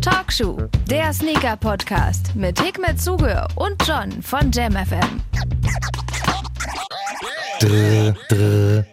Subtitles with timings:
[0.00, 0.58] Talkshow,
[0.90, 5.20] der Sneaker-Podcast mit Hikmet Zuge und John von JamFM.
[7.60, 8.84] Drr, drr.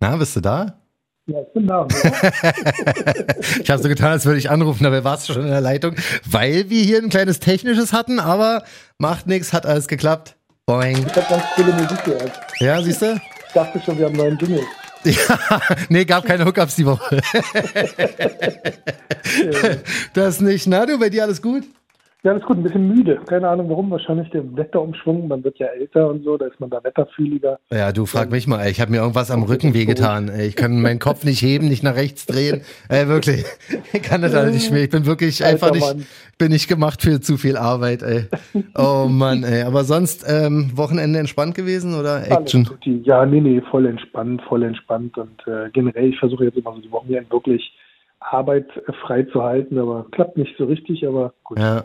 [0.00, 0.80] Na, bist du da?
[1.26, 1.86] Ja, ich bin da.
[3.62, 5.94] ich habe so getan, als würde ich anrufen, dabei warst du schon in der Leitung,
[6.24, 8.64] weil wir hier ein kleines Technisches hatten, aber
[8.98, 10.36] macht nichts, hat alles geklappt.
[10.66, 11.06] Boing.
[11.06, 12.32] Ich habe ganz coole Musik gehört.
[12.58, 13.14] Ja, siehst du?
[13.46, 14.64] Ich dachte schon, wir haben einen neuen Jingle.
[15.04, 17.20] Ja, nee, gab keine Hookups die Woche.
[20.14, 20.66] das nicht.
[20.66, 21.64] Na, du, bei dir alles gut?
[22.24, 23.20] Ja, alles gut, ein bisschen müde.
[23.26, 25.28] Keine Ahnung warum, wahrscheinlich der Wetterumschwung.
[25.28, 27.58] Man wird ja älter und so, da ist man da wetterfühliger.
[27.70, 28.70] Ja, du frag mich mal, ey.
[28.70, 30.30] ich habe mir irgendwas am Rücken wehgetan.
[30.40, 32.62] Ich kann meinen Kopf nicht heben, nicht nach rechts drehen.
[32.88, 33.44] Ey, wirklich.
[33.92, 34.82] Ich kann das alles nicht mehr.
[34.82, 35.84] Ich bin wirklich einfach nicht,
[36.38, 38.24] bin nicht gemacht für zu viel Arbeit, ey.
[38.76, 39.62] Oh Mann, ey.
[39.62, 42.68] Aber sonst ähm, Wochenende entspannt gewesen oder Action?
[43.04, 45.16] Ja, nee, nee, voll entspannt, voll entspannt.
[45.18, 47.72] Und äh, generell, ich versuche jetzt immer so die Wochenende wirklich
[48.20, 48.66] Arbeit
[49.02, 51.58] frei zu halten, aber klappt nicht so richtig, aber gut.
[51.58, 51.84] Ja.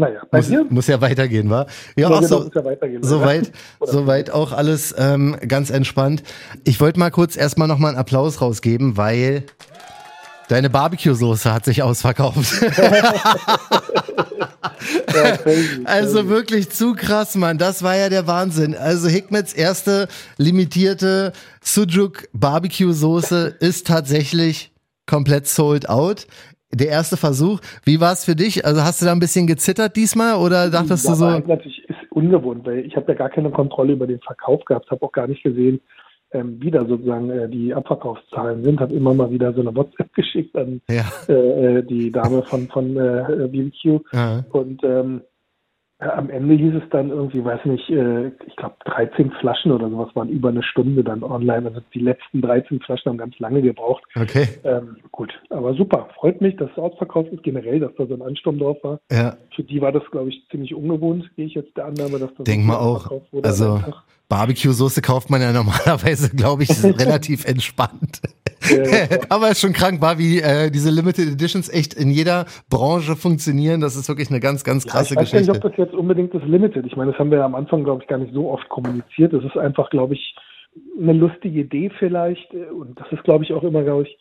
[0.00, 0.66] Naja, bei muss, dir?
[0.70, 1.66] muss ja weitergehen, wa?
[1.94, 6.22] Ja, Ja, auch genau, so, ja soweit, soweit auch alles ähm, ganz entspannt.
[6.64, 9.44] Ich wollte mal kurz erstmal nochmal einen Applaus rausgeben, weil
[10.48, 12.62] deine Barbecue-Soße hat sich ausverkauft.
[15.84, 17.58] Also wirklich zu krass, Mann.
[17.58, 18.74] Das war ja der Wahnsinn.
[18.74, 24.72] Also Hikmets erste limitierte Sujuk Barbecue Soße ist tatsächlich
[25.06, 26.26] komplett sold out.
[26.72, 27.60] Der erste Versuch.
[27.84, 28.64] Wie war es für dich?
[28.64, 31.26] Also hast du da ein bisschen gezittert diesmal oder dachtest ja, du so?
[31.26, 35.04] natürlich ist ungewohnt, weil ich habe ja gar keine Kontrolle über den Verkauf gehabt, habe
[35.04, 35.80] auch gar nicht gesehen,
[36.32, 40.12] ähm, wie da sozusagen äh, die Abverkaufszahlen sind, habe immer mal wieder so eine WhatsApp
[40.14, 41.04] geschickt an Ja.
[41.28, 44.44] äh, äh, die Dame von von äh, BBQ Ja.
[44.52, 45.22] und ähm,
[46.00, 50.08] am Ende hieß es dann irgendwie, weiß nicht, äh, ich glaube 13 Flaschen oder sowas
[50.14, 51.68] waren über eine Stunde dann online.
[51.68, 54.02] Also die letzten 13 Flaschen haben ganz lange gebraucht.
[54.16, 54.48] Okay.
[54.64, 56.08] Ähm, gut, aber super.
[56.16, 59.00] Freut mich, dass es ausverkauft ist, generell, dass da so ein Ansturm drauf war.
[59.10, 59.36] Ja.
[59.54, 62.44] Für die war das, glaube ich, ziemlich ungewohnt, gehe ich jetzt der Annahme, dass das
[62.44, 63.10] Denk so mal auch.
[63.42, 63.80] Also.
[64.30, 68.22] Barbecue-Soße kauft man ja normalerweise, glaube ich, relativ entspannt.
[68.70, 69.06] Ja, ja.
[69.28, 73.16] Aber es ist schon krank war, wie äh, diese Limited Editions echt in jeder Branche
[73.16, 73.80] funktionieren.
[73.82, 75.66] Das ist wirklich eine ganz, ganz Ja, krasse ich weiß gar nicht, Geschichte.
[75.68, 76.86] ob das jetzt unbedingt das Limited.
[76.86, 79.32] Ich meine, das haben wir ja am Anfang, glaube ich, gar nicht so oft kommuniziert.
[79.34, 80.34] Das ist einfach, glaube ich,
[80.98, 82.52] eine lustige Idee vielleicht.
[82.54, 84.16] Und das ist, glaube ich, auch immer, glaube ich,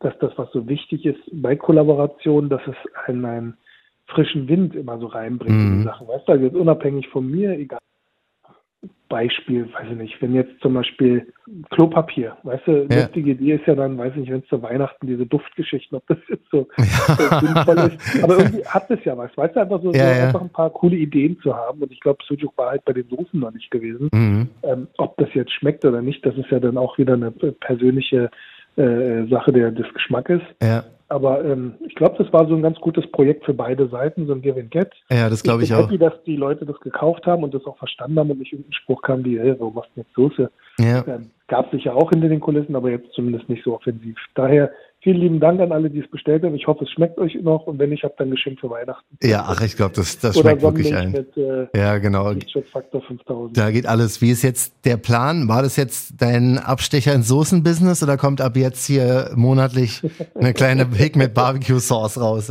[0.00, 2.74] dass das, was so wichtig ist bei Kollaboration, dass es
[3.06, 3.54] einen, einen
[4.06, 5.78] frischen Wind immer so reinbringt in Mhm.
[5.78, 6.08] die Sachen.
[6.08, 7.78] Weißt du, also jetzt unabhängig von mir, egal.
[9.08, 11.26] Beispiel, weiß ich nicht, wenn jetzt zum Beispiel
[11.70, 13.02] Klopapier, weißt du, Ja.
[13.02, 16.06] lustige Idee ist ja dann, weiß ich nicht, wenn es zu Weihnachten diese Duftgeschichten, ob
[16.06, 18.24] das jetzt so so sinnvoll ist.
[18.24, 20.26] Aber irgendwie hat es ja was, weißt du, einfach so, Ja, so ja.
[20.28, 21.82] einfach ein paar coole Ideen zu haben.
[21.82, 24.08] Und ich glaube, Sujuk war halt bei den Soßen noch nicht gewesen.
[24.12, 24.48] Mhm.
[24.62, 28.30] Ähm, ob das jetzt schmeckt oder nicht, das ist ja dann auch wieder eine persönliche
[28.76, 30.40] äh, Sache der, des Geschmackes.
[30.62, 30.84] Ja.
[31.12, 34.32] Aber ähm, ich glaube, das war so ein ganz gutes Projekt für beide Seiten, so
[34.32, 34.90] ein Give and Get.
[35.10, 35.82] ja, das glaube ich bin auch.
[35.82, 38.72] happy, dass die Leute das gekauft haben und das auch verstanden haben und nicht irgendein
[38.72, 40.50] Spruch kam wie, hey, warum machst du jetzt Soße?
[40.78, 41.04] Ja.
[41.06, 44.16] Ähm, Gab es sicher auch hinter den Kulissen, aber jetzt zumindest nicht so offensiv.
[44.34, 44.72] Daher
[45.02, 46.54] vielen lieben Dank an alle, die es bestellt haben.
[46.54, 49.16] Ich hoffe, es schmeckt euch noch und wenn nicht, habt ihr ein Geschenk für Weihnachten.
[49.22, 51.12] ja, ach, ich glaube, das, das Oder schmeckt wirklich ein.
[51.12, 52.30] mit äh, Ja, genau.
[52.30, 53.56] Lichtschutzfaktor 5000.
[53.56, 54.20] Da geht alles.
[54.22, 55.48] Wie ist jetzt der Plan?
[55.48, 60.02] War das jetzt dein Abstecher ins Soßenbusiness oder kommt ab jetzt hier monatlich
[60.34, 62.50] eine kleine Big mit Barbecue Sauce raus?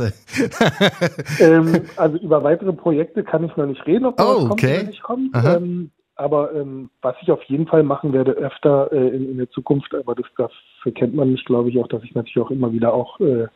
[1.40, 4.52] Ähm, also über weitere Projekte kann ich noch nicht reden, ob da Oh, was kommt
[4.52, 4.74] okay.
[4.80, 5.30] oder nicht kommt.
[5.34, 9.50] Ähm, aber ähm, was ich auf jeden Fall machen werde öfter äh, in, in der
[9.50, 12.72] Zukunft, aber das dafür kennt man mich, glaube ich, auch, dass ich natürlich auch immer
[12.72, 13.46] wieder auch äh,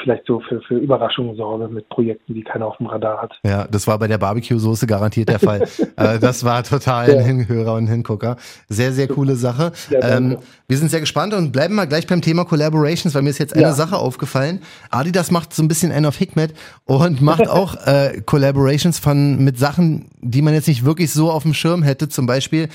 [0.00, 3.32] vielleicht so für, für Überraschungen sorge mit Projekten, die keiner auf dem Radar hat.
[3.44, 5.62] Ja, das war bei der Barbecue-Soße garantiert der Fall.
[5.96, 7.22] äh, das war total ein Ja.
[7.22, 8.36] Hinhörer und Hingucker.
[8.68, 9.72] Sehr, sehr coole Sache.
[9.90, 13.30] Ja, ähm, wir sind sehr gespannt und bleiben mal gleich beim Thema Collaborations, weil mir
[13.30, 13.72] ist jetzt eine Ja.
[13.72, 14.62] Sache aufgefallen.
[14.90, 16.54] Adidas macht so ein bisschen einen auf Hikmet
[16.84, 21.42] und macht auch äh, Collaborations von mit Sachen, die man jetzt nicht wirklich so auf
[21.42, 22.08] dem Schirm hätte.
[22.08, 22.68] Zum Beispiel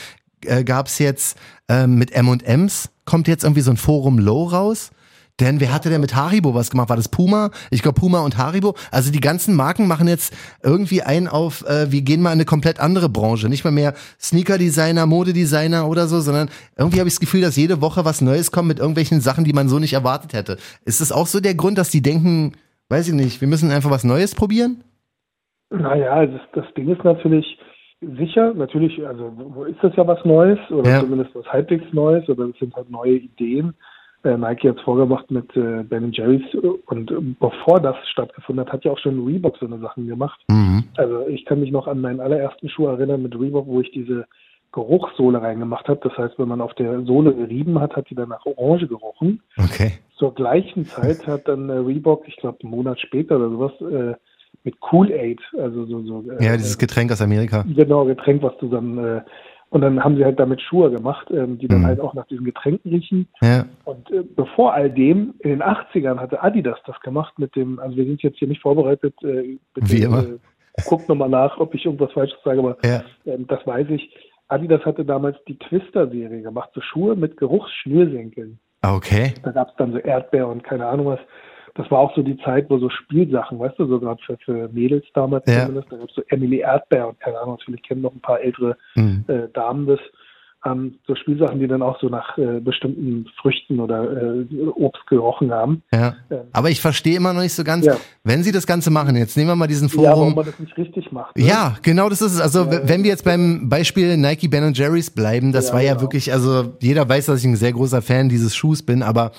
[0.46, 4.92] äh, gab es jetzt ähm, mit M&M's, kommt jetzt irgendwie so ein Forum Low raus.
[5.40, 6.90] Denn wer hatte denn mit Haribo was gemacht?
[6.90, 7.52] War das Puma?
[7.70, 8.74] Ich glaube Puma und Haribo.
[8.92, 12.46] Also die ganzen Marken machen jetzt irgendwie ein auf, äh, wir gehen mal in eine
[12.46, 13.48] komplett andere Branche.
[13.48, 17.82] Nicht mal mehr Sneaker-Designer, Modedesigner oder so, sondern irgendwie habe ich das Gefühl, dass jede
[17.82, 20.58] Woche was Neues kommt mit irgendwelchen Sachen, die man so nicht erwartet hätte.
[20.86, 22.54] Ist das auch so der Grund, dass die denken,
[22.90, 24.84] weiß ich nicht, wir müssen einfach was Neues probieren?
[25.70, 27.46] Naja, das, das Ding ist natürlich
[28.02, 31.00] sicher, natürlich, also wo ist das ja was Neues oder Ja.
[31.02, 33.74] zumindest was halbwegs Neues oder es sind halt neue Ideen.
[34.28, 36.44] Äh, Nike hat es vorgemacht mit äh, Ben Jerry's
[36.88, 40.40] und äh, bevor das stattgefunden hat, hat ja auch schon Reebok so eine Sachen gemacht.
[40.50, 40.84] Mhm.
[40.98, 44.26] Also ich kann mich noch an meinen allerersten Schuh erinnern mit Reebok, wo ich diese
[44.74, 46.04] Geruchssohle reingemacht hat.
[46.04, 49.42] Das heißt, wenn man auf der Sohle gerieben hat, hat die dann nach Orange gerochen.
[49.58, 49.94] Okay.
[50.18, 54.16] Zur gleichen Zeit hat dann äh, Reebok, ich glaube einen Monat später oder sowas, äh,
[54.64, 57.64] mit Kool-Aid, also so, so äh, Ja, dieses Getränk aus Amerika.
[57.74, 59.22] Genau, Getränk, was du dann
[59.70, 61.86] und dann haben sie halt damit Schuhe gemacht, ähm, die dann mhm.
[61.88, 63.28] halt auch nach diesen Getränken riechen.
[63.42, 63.66] Ja.
[63.84, 67.98] Und äh, bevor all dem, in den 80ern hatte Adidas das gemacht mit dem, also
[67.98, 69.14] wir sind jetzt hier nicht vorbereitet.
[69.24, 70.24] Äh, Wie immer.
[70.24, 70.38] Äh,
[70.88, 73.04] guck nochmal nach, ob ich irgendwas Falsches sage, aber ja.
[73.26, 74.10] ähm, das weiß ich.
[74.48, 78.60] Adidas hatte damals die Twister-Serie gemacht, so Schuhe mit Geruchsschnürsenkeln.
[78.82, 79.34] Okay.
[79.44, 81.20] Da gab es dann so Erdbeer und keine Ahnung was.
[81.78, 84.68] Das war auch so die Zeit, wo so Spielsachen, weißt du, so gerade für, für
[84.70, 85.62] Mädels damals ja.
[85.62, 88.42] zumindest, da gab es so Emily Erdbeer und keine Ahnung, vielleicht kennen noch ein paar
[88.42, 89.24] ältere mhm.
[89.28, 90.00] äh, Damen das
[90.72, 95.52] ähm, so Spielsachen, die dann auch so nach äh, bestimmten Früchten oder äh, Obst gerochen
[95.52, 95.84] haben.
[95.92, 96.16] Ja.
[96.30, 97.96] Ähm, Aber ich verstehe immer noch nicht so ganz, ja.
[98.24, 100.06] wenn Sie das Ganze machen, jetzt nehmen wir mal diesen Forum.
[100.06, 101.38] Ja, warum man das nicht richtig macht.
[101.38, 101.46] Ne?
[101.46, 102.42] Ja, genau das ist es.
[102.42, 106.02] Also ja, wenn wir jetzt beim Beispiel Nike Ben Jerry's bleiben, das war ja genau.
[106.02, 109.32] wirklich, also jeder weiß, dass ich ein sehr großer Fan dieses Schuhs bin, aber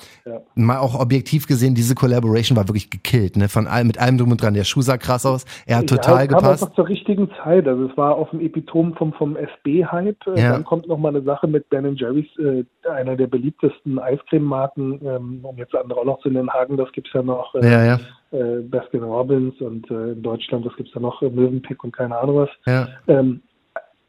[0.55, 3.49] mal auch objektiv gesehen, diese Collaboration war wirklich gekillt, ne?
[3.49, 4.53] Von allem, mit allem drum und dran.
[4.53, 6.43] Der Schuh sah krass aus, er hat total gepasst.
[6.43, 7.67] Kam einfach zur richtigen Zeit.
[7.67, 10.17] Also es war auf dem Epitom vom, vom SB-Hype.
[10.35, 15.39] Dann kommt noch mal eine Sache mit Ben Jerry's, äh, einer der beliebtesten Eiscrememarken, ähm,
[15.43, 17.85] um jetzt andere auch noch zu nennen, Hagen, das gibt es ja noch, äh, ja,
[17.85, 17.99] ja.
[18.31, 21.95] Äh, Baskin Robbins und äh, in Deutschland, das gibt es ja noch, äh, Mövenpick und
[21.95, 22.49] keine Ahnung was.
[22.65, 22.87] Ja.
[23.07, 23.41] Ähm,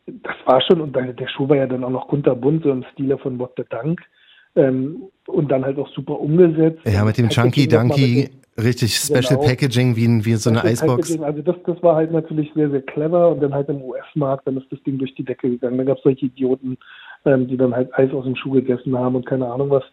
[0.06, 3.18] das war schon, und der Schuh war ja dann auch noch kunterbunt, so im Stile
[3.18, 4.00] von What the Dank.
[4.56, 6.80] Ähm, und dann halt auch super umgesetzt.
[6.84, 9.42] Ja, mit dem Chunky Dunky, richtig Special genau.
[9.42, 10.60] Packaging wie, wie so eine.
[10.60, 14.46] Packaging, also das, das war halt natürlich sehr, sehr clever und dann halt im US-Markt,
[14.46, 15.78] dann ist das Ding durch die Decke gegangen.
[15.78, 16.76] Da gab es solche Idioten,
[17.24, 19.84] ähm, die dann halt Eis aus dem Schuh gegessen haben und keine Ahnung was.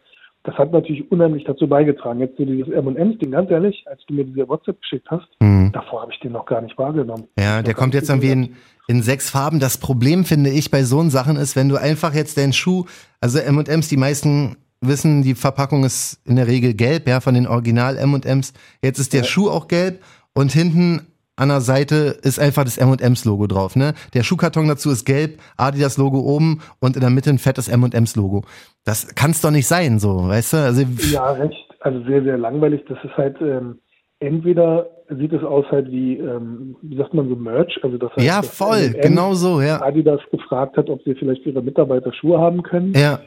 [0.47, 2.21] Das hat natürlich unheimlich dazu beigetragen.
[2.21, 5.73] Jetzt so dieses M&M's-Ding, ganz ehrlich, als du mir diese WhatsApp geschickt hast, mhm.
[5.73, 7.25] davor habe ich den noch gar nicht wahrgenommen.
[7.37, 8.55] Ja, der kommt jetzt irgendwie in,
[8.87, 9.59] in sechs Farben.
[9.59, 12.85] Das Problem, finde ich, bei so Sachen ist, wenn du einfach jetzt deinen Schuh,
[13.19, 17.45] also M&M's, die meisten wissen, die Verpackung ist in der Regel gelb, ja, von den
[17.45, 18.53] Original M&M's.
[18.81, 19.27] Jetzt ist der ja.
[19.27, 20.01] Schuh auch gelb
[20.33, 23.93] und hinten an der Seite ist einfach das M&M's Logo drauf, ne?
[24.13, 28.15] Der Schuhkarton dazu ist gelb, Adidas Logo oben und in der Mitte ein fettes M&M's
[28.15, 28.43] Logo.
[28.83, 30.57] Das kann's doch nicht sein, so, weißt du?
[30.57, 31.55] Also ja, recht.
[31.79, 32.81] Also sehr, sehr langweilig.
[32.89, 33.79] Das ist halt ähm,
[34.19, 38.25] entweder sieht es aus halt wie, ähm, wie sagt man so Merch, also das heißt,
[38.25, 39.81] ja voll, genau so, ja.
[39.81, 42.93] Adidas gefragt hat, ob sie vielleicht für ihre Mitarbeiter Schuhe haben können.
[42.93, 43.19] Ja.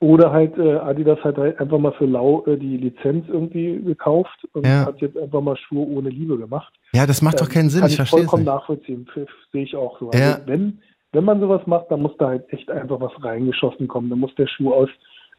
[0.00, 4.48] Oder halt äh, Adidas hat halt einfach mal für Lau äh, die Lizenz irgendwie gekauft
[4.54, 4.86] und ja.
[4.86, 6.72] hat jetzt einfach mal Schuhe ohne Liebe gemacht.
[6.94, 7.82] Ja, das macht ähm, doch keinen Sinn.
[7.82, 9.06] Kann ich verstehe vollkommen nachvollziehen.
[9.52, 10.08] Sehe ich auch so.
[10.08, 10.40] Also ja.
[10.46, 10.78] wenn,
[11.12, 14.08] wenn man sowas macht, dann muss da halt echt einfach was reingeschossen kommen.
[14.08, 14.88] Dann muss der Schuh aus,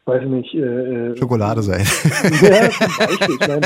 [0.04, 1.80] weiß ich nicht, äh, äh Schokolade sein.
[2.40, 3.36] ja, zum Beispiel.
[3.40, 3.62] Ich mein,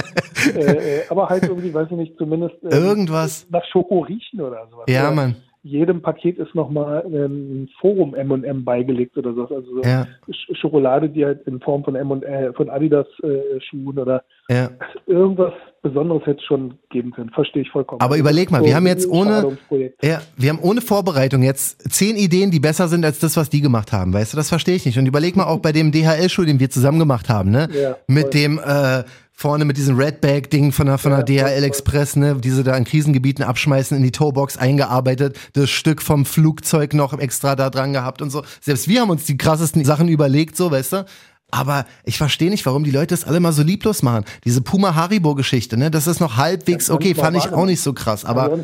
[0.57, 4.67] äh, äh, aber halt irgendwie, weiß ich nicht, zumindest äh, irgendwas nach Schoko riechen oder
[4.71, 4.87] sowas.
[4.89, 5.37] Ja, Mann
[5.67, 9.43] jedem Paket ist nochmal ein Forum M&M beigelegt oder so.
[9.43, 10.07] Also ja.
[10.53, 14.71] Schokolade, die halt in Form von M äh, von Adidas äh, Schuhen oder ja.
[15.07, 15.53] irgendwas
[15.83, 17.31] Besonderes hätte es schon geben können.
[17.31, 18.01] Verstehe ich vollkommen.
[18.01, 19.59] Aber überleg mal, so wir haben jetzt ohne,
[20.03, 23.61] ja, wir haben ohne Vorbereitung jetzt zehn Ideen, die besser sind als das, was die
[23.61, 24.13] gemacht haben.
[24.13, 24.99] Weißt du, das verstehe ich nicht.
[24.99, 27.69] Und überleg mal auch bei dem DHL-Schuh, den wir zusammen gemacht haben, ne?
[27.73, 29.03] Ja, Mit dem, äh,
[29.39, 32.75] vorne mit diesem Redbag-Ding von der, von der ja, DHL Express, ne, die sie da
[32.75, 37.93] in Krisengebieten abschmeißen, in die Toebox eingearbeitet, das Stück vom Flugzeug noch extra da dran
[37.93, 38.43] gehabt und so.
[38.63, 41.07] Selbst wir haben uns die krassesten Sachen überlegt, so, weißt du?
[41.51, 44.25] Aber ich verstehe nicht, warum die Leute das alle mal so lieblos machen.
[44.45, 47.93] Diese Puma Haribo Geschichte, ne, das ist noch halbwegs okay, fand ich auch nicht so
[47.93, 48.59] krass, aber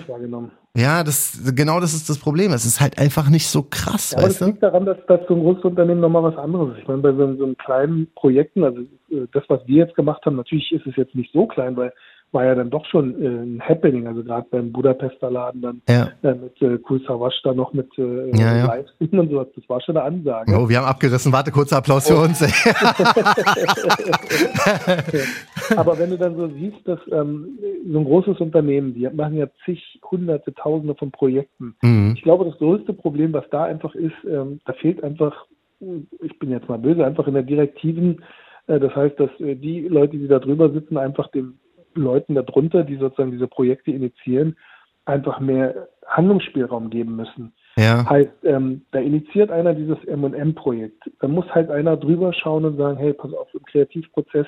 [0.75, 2.51] ja, das genau das ist das Problem.
[2.53, 5.21] Es ist halt einfach nicht so krass, ja, weißt aber das liegt daran, dass, dass
[5.29, 6.81] so ein großes Unternehmen nochmal was anderes ist.
[6.81, 10.25] Ich meine, bei so, so einem kleinen Projekten, also äh, das, was wir jetzt gemacht
[10.25, 11.93] haben, natürlich ist es jetzt nicht so klein, weil
[12.33, 16.09] war ja dann doch schon äh, ein Happening, also gerade beim Budapester Laden dann ja.
[16.23, 18.67] äh, mit äh, Kul Sawasch da noch mit äh, ja, ja.
[18.67, 20.57] Livestream und sowas, das war schon eine Ansage.
[20.57, 22.15] Oh, wir haben abgerissen, warte, kurzer Applaus oh.
[22.15, 22.43] für uns.
[25.77, 27.59] Aber wenn du dann so siehst, dass ähm,
[27.91, 31.75] so ein großes Unternehmen, die machen ja zig, hunderte, tausende von Projekten.
[31.83, 32.15] Mhm.
[32.17, 35.47] Ich glaube, das größte Problem, was da einfach ist, ähm, da fehlt einfach,
[35.81, 38.23] ich bin jetzt mal böse, einfach in der Direktiven
[38.67, 41.59] äh, das heißt, dass äh, die Leute, die da drüber sitzen, einfach dem
[41.95, 44.57] Leuten darunter, die sozusagen diese Projekte initiieren,
[45.05, 47.53] einfach mehr Handlungsspielraum geben müssen.
[47.77, 48.09] Ja.
[48.09, 51.11] Heißt, ähm, da initiiert einer dieses M&M-Projekt.
[51.21, 54.47] Da muss halt einer drüber schauen und sagen, hey, pass auf, im Kreativprozess,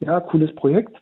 [0.00, 0.96] ja, cooles Projekt,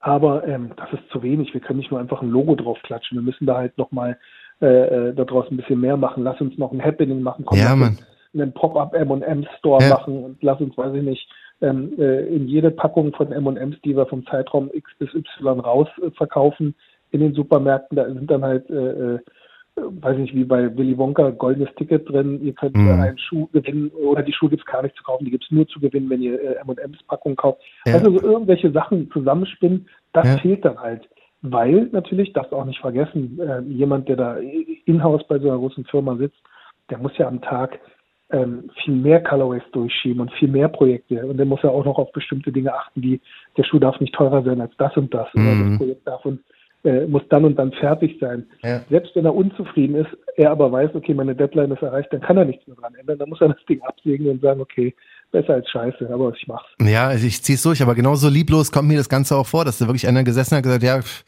[0.00, 1.52] aber ähm, das ist zu wenig.
[1.52, 3.18] Wir können nicht nur einfach ein Logo draufklatschen.
[3.18, 4.18] Wir müssen da halt nochmal
[4.60, 4.66] äh,
[5.08, 6.22] äh, da draußen ein bisschen mehr machen.
[6.22, 7.44] Lass uns noch ein Happening machen.
[7.44, 7.98] Komm, ja, Mann.
[8.32, 9.90] einen Pop-up M&M-Store ja.
[9.90, 11.28] machen und lass uns, weiß ich nicht,
[11.60, 15.88] ähm, äh, in jede Packung von M&M's, die wir vom Zeitraum X bis Y raus
[16.02, 16.74] äh, verkaufen
[17.10, 19.18] in den Supermärkten, da sind dann halt äh, äh
[19.76, 22.88] weiß nicht, wie bei Willy Wonka, goldenes Ticket drin, ihr könnt Mhm.
[22.88, 25.68] äh, einen Schuh gewinnen oder die Schuhe gibt's gar nicht zu kaufen, die gibt's nur
[25.68, 27.60] zu gewinnen, wenn ihr äh, M&M's Packung kauft.
[27.86, 27.94] Ja.
[27.94, 30.38] Also so irgendwelche Sachen zusammenspinnen, das Ja.
[30.38, 31.06] fehlt dann halt.
[31.42, 34.36] Weil natürlich, darfst du auch nicht vergessen, äh, jemand, der da
[34.86, 36.40] in-house bei so einer großen Firma sitzt,
[36.88, 37.78] der muss ja am Tag
[38.30, 41.24] ähm, viel mehr Colorways durchschieben und viel mehr Projekte.
[41.26, 43.20] Und der muss ja auch noch auf bestimmte Dinge achten, wie
[43.56, 45.28] der Schuh darf nicht teurer sein als das und das.
[45.34, 45.70] Oder Mhm.
[45.70, 46.40] das Projekt darf und
[46.84, 48.46] äh, muss dann und dann fertig sein.
[48.62, 48.80] Ja.
[48.90, 52.36] Selbst wenn er unzufrieden ist, er aber weiß, okay, meine Deadline ist erreicht, dann kann
[52.36, 53.18] er nichts mehr dran ändern.
[53.18, 54.94] Dann muss er das Ding absägen und sagen, okay,
[55.32, 56.68] besser als scheiße, aber ich mach's.
[56.80, 59.78] Ja, also ich zieh's durch, aber genauso lieblos kommt mir das Ganze auch vor, dass
[59.78, 61.24] da wirklich einer gesessen hat und gesagt, ja, ich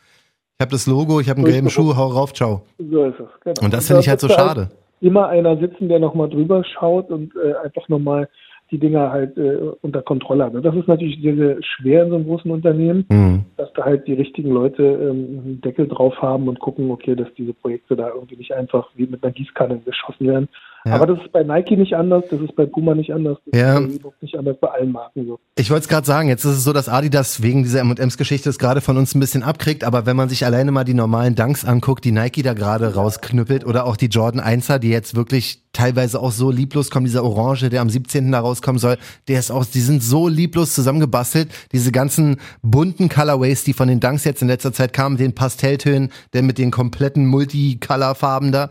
[0.60, 2.62] habe das Logo, ich habe einen gelben Schuh, hau rauf, ciao.
[2.78, 3.26] So ist es.
[3.44, 3.64] Genau.
[3.64, 4.68] Und das da finde ich halt so da schade.
[5.00, 8.28] Immer einer sitzen, der nochmal drüber schaut und äh, einfach nochmal
[8.70, 10.54] die Dinger halt äh, unter Kontrolle hat.
[10.54, 13.44] Und das ist natürlich sehr, sehr schwer in so einem großen Unternehmen, Mhm.
[13.56, 17.32] dass da halt die richtigen Leute ähm, einen Deckel drauf haben und gucken, okay, dass
[17.34, 20.48] diese Projekte da irgendwie nicht einfach wie mit einer Gießkanne geschossen werden.
[20.84, 20.92] Ja.
[20.94, 23.78] Aber das ist bei Nike nicht anders, das ist bei Puma nicht anders, das Ja.
[23.78, 25.38] ist bei nicht anders, bei allen Marken so.
[25.56, 28.58] Ich wollte es gerade sagen, jetzt ist es so, dass Adidas wegen dieser M&M's-Geschichte es
[28.58, 31.64] gerade von uns ein bisschen abkriegt, aber wenn man sich alleine mal die normalen Dunks
[31.64, 36.20] anguckt, die Nike da gerade rausknüppelt oder auch die Jordan 1er, die jetzt wirklich teilweise
[36.20, 38.32] auch so lieblos kommen, dieser Orange, der am 17.
[38.32, 38.96] da rauskommen soll,
[39.28, 44.00] der ist auch, die sind so lieblos zusammengebastelt, diese ganzen bunten Colorways, die von den
[44.00, 48.70] Dunks jetzt in letzter Zeit kamen, den Pastelltönen, der mit den kompletten Multicolor-Farben da.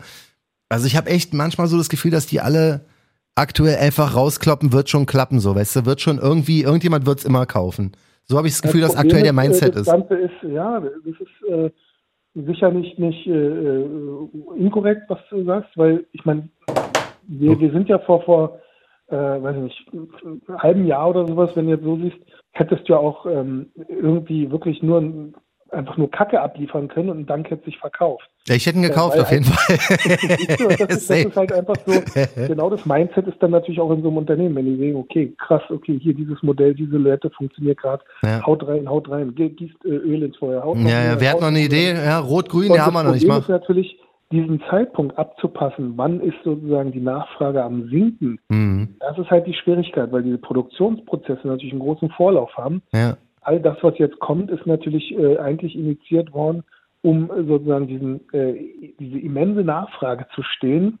[0.68, 2.84] Also ich habe echt manchmal so das Gefühl, dass die alle
[3.34, 7.46] aktuell einfach rauskloppen, wird schon klappen, so, weißt du, wird schon irgendwie, irgendjemand wird's immer
[7.46, 7.92] kaufen.
[8.24, 9.86] So habe ich das Gefühl, dass Problem aktuell der ist, Mindset äh, das ist.
[9.86, 11.70] Ganze ist, ja, das ist äh,
[12.34, 16.48] sicher nicht, nicht äh, äh, inkorrekt, was du sagst, weil ich meine,
[17.28, 18.60] wir, wir sind ja vor, vor
[19.08, 22.18] äh, weiß ich nicht, einem halben Jahr oder sowas, wenn du jetzt so siehst,
[22.52, 25.34] hättest du ja auch ähm, irgendwie wirklich nur ein,
[25.70, 28.28] einfach nur Kacke abliefern können und Dank hätte sich verkauft.
[28.46, 29.76] Ja, ich hätte ihn gekauft, weil auf jeden Fall.
[30.78, 32.00] Das, ist, das ist halt einfach so,
[32.46, 35.34] genau das Mindset ist dann natürlich auch in so einem Unternehmen, wenn die sehen, okay,
[35.38, 38.44] krass, okay, hier dieses Modell, diese Silhouette funktioniert gerade, Ja.
[38.46, 41.48] haut rein, haut rein, gießt äh, Öl ins Feuer, haut noch Ja, wer hat noch
[41.48, 41.60] eine.
[41.60, 41.92] Idee?
[41.92, 43.38] Ja, rot-grün, ja, haben wir noch nicht mal.
[43.38, 43.98] ist natürlich,
[44.30, 48.96] diesen Zeitpunkt abzupassen, wann ist sozusagen die Nachfrage am Sinken, Mhm.
[49.00, 52.82] das ist halt die Schwierigkeit, weil diese Produktionsprozesse natürlich einen großen Vorlauf haben.
[52.92, 53.16] Ja.
[53.48, 56.64] All das, was jetzt kommt, ist natürlich äh, eigentlich initiiert worden,
[57.00, 60.98] um äh, sozusagen diesen, äh, diese immense Nachfrage zu stillen,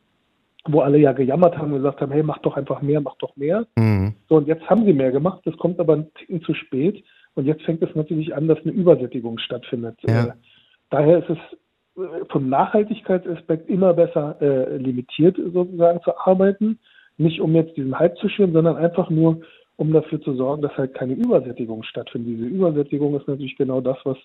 [0.66, 3.36] wo alle ja gejammert haben und gesagt haben, hey, mach doch einfach mehr, mach doch
[3.36, 3.66] mehr.
[3.76, 4.14] Mhm.
[4.30, 7.04] So, und jetzt haben sie mehr gemacht, das kommt aber einen Ticken zu spät.
[7.34, 9.98] Und jetzt fängt es natürlich an, dass eine Übersättigung stattfindet.
[10.08, 10.28] Ja.
[10.28, 10.32] Äh,
[10.88, 14.38] daher ist es äh, vom Nachhaltigkeitsaspekt immer besser
[14.78, 16.78] limitiert sozusagen zu arbeiten.
[17.18, 19.42] Nicht um jetzt diesen Hype zu schüren, sondern einfach nur,
[19.78, 22.34] um dafür zu sorgen, dass halt keine Übersättigung stattfindet.
[22.34, 24.18] Diese Übersättigung ist natürlich genau das, was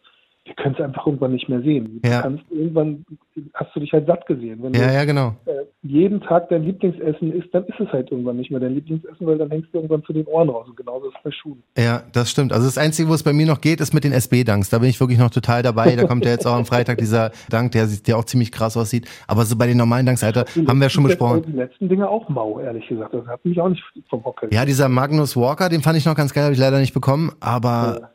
[0.45, 2.01] wir können es einfach irgendwann nicht mehr sehen.
[2.05, 2.21] Ja.
[2.21, 3.05] kannst irgendwann
[3.53, 4.61] hast du dich halt satt gesehen.
[4.61, 5.35] Wenn Ja, du ja, genau.
[5.45, 5.51] äh,
[5.83, 9.37] jeden Tag dein Lieblingsessen isst, dann ist es halt irgendwann nicht mehr dein Lieblingsessen, weil
[9.37, 10.67] dann hängst du irgendwann zu den Ohren raus.
[10.67, 11.63] Und genauso ist es bei Schuhen.
[11.77, 12.51] Ja, das stimmt.
[12.51, 14.69] Also das Einzige, wo es bei mir noch geht, ist mit den SB-Dunks.
[14.69, 15.95] Da bin ich wirklich noch total dabei.
[15.95, 19.07] Da kommt ja jetzt auch am Freitag dieser Dank, der, der auch ziemlich krass aussieht.
[19.27, 21.43] Aber so bei den normalen Dunks, Alter, Die haben wir schon besprochen.
[21.47, 23.13] Die letzten Dinge auch mau, ehrlich gesagt.
[23.13, 24.47] Das hat mich auch nicht vom Hocker.
[24.51, 27.31] Ja, dieser Magnus Walker, den fand ich noch ganz geil, habe ich leider nicht bekommen.
[27.39, 28.12] Aber pff,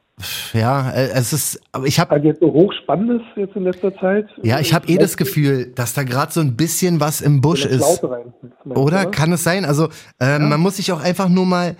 [0.52, 4.26] ja, äh, es ist, aber ich habe Also jetzt so hochspannendes jetzt in letzter Zeit.
[4.42, 7.64] ja, ich habe eh das Gefühl, dass da gerade so ein bisschen was im Busch
[7.64, 8.02] ist.
[8.02, 8.32] Rein,
[8.64, 9.64] Oder kann es sein?
[9.64, 9.88] Also
[10.20, 11.76] ähm, man muss sich auch einfach nur mal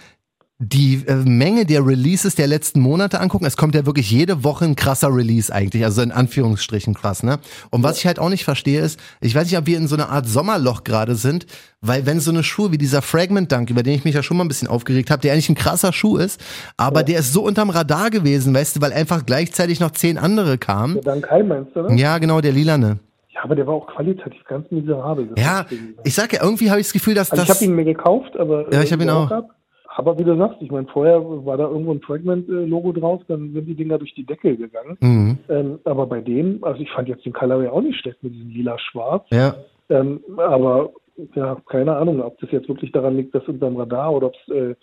[0.61, 3.45] die äh, Menge der Releases der letzten Monate angucken.
[3.45, 7.39] Es kommt ja wirklich jede Woche ein krasser Release eigentlich, also in Anführungsstrichen krass, ne?
[7.71, 9.95] Und was ich halt auch nicht verstehe ist, ich weiß nicht, ob wir in so
[9.95, 11.47] einer Art Sommerloch gerade sind,
[11.81, 14.37] weil wenn so eine Schuhe wie dieser Fragment Dunk, über den ich mich ja schon
[14.37, 16.41] mal ein bisschen aufgeregt habe, der eigentlich ein krasser Schuh ist,
[16.77, 20.59] aber der ist so unterm Radar gewesen, weißt du, weil einfach gleichzeitig noch zehn andere
[20.59, 20.95] kamen.
[20.95, 21.95] Der Dank Heim meinst du, ne?
[22.01, 22.99] Ja, genau, der lilane.
[23.29, 25.29] Ja, aber der war auch qualitativ ganz miserabel.
[25.37, 25.67] Ja,
[26.03, 27.85] ich sag ja, irgendwie habe ich das Gefühl, dass Also ich das habe ihn mir
[27.85, 29.31] gekauft, aber Ja, ich hab ihn äh, auch.
[29.31, 29.51] Ab.
[29.99, 33.67] Aber wie du sagst, ich meine, vorher war da irgendwo ein Fragment-Logo drauf, dann sind
[33.67, 34.97] die Dinger durch die Decke gegangen.
[35.01, 35.39] Mhm.
[35.49, 38.49] Ähm, aber bei dem, also ich fand jetzt den Colorway auch nicht schlecht mit diesem
[38.51, 39.27] lila-schwarz.
[39.31, 39.57] Ja.
[39.89, 40.91] Ähm, aber
[41.35, 44.55] ja, keine Ahnung, ob das jetzt wirklich daran liegt, dass unterm Radar oder ob es
[44.55, 44.75] äh,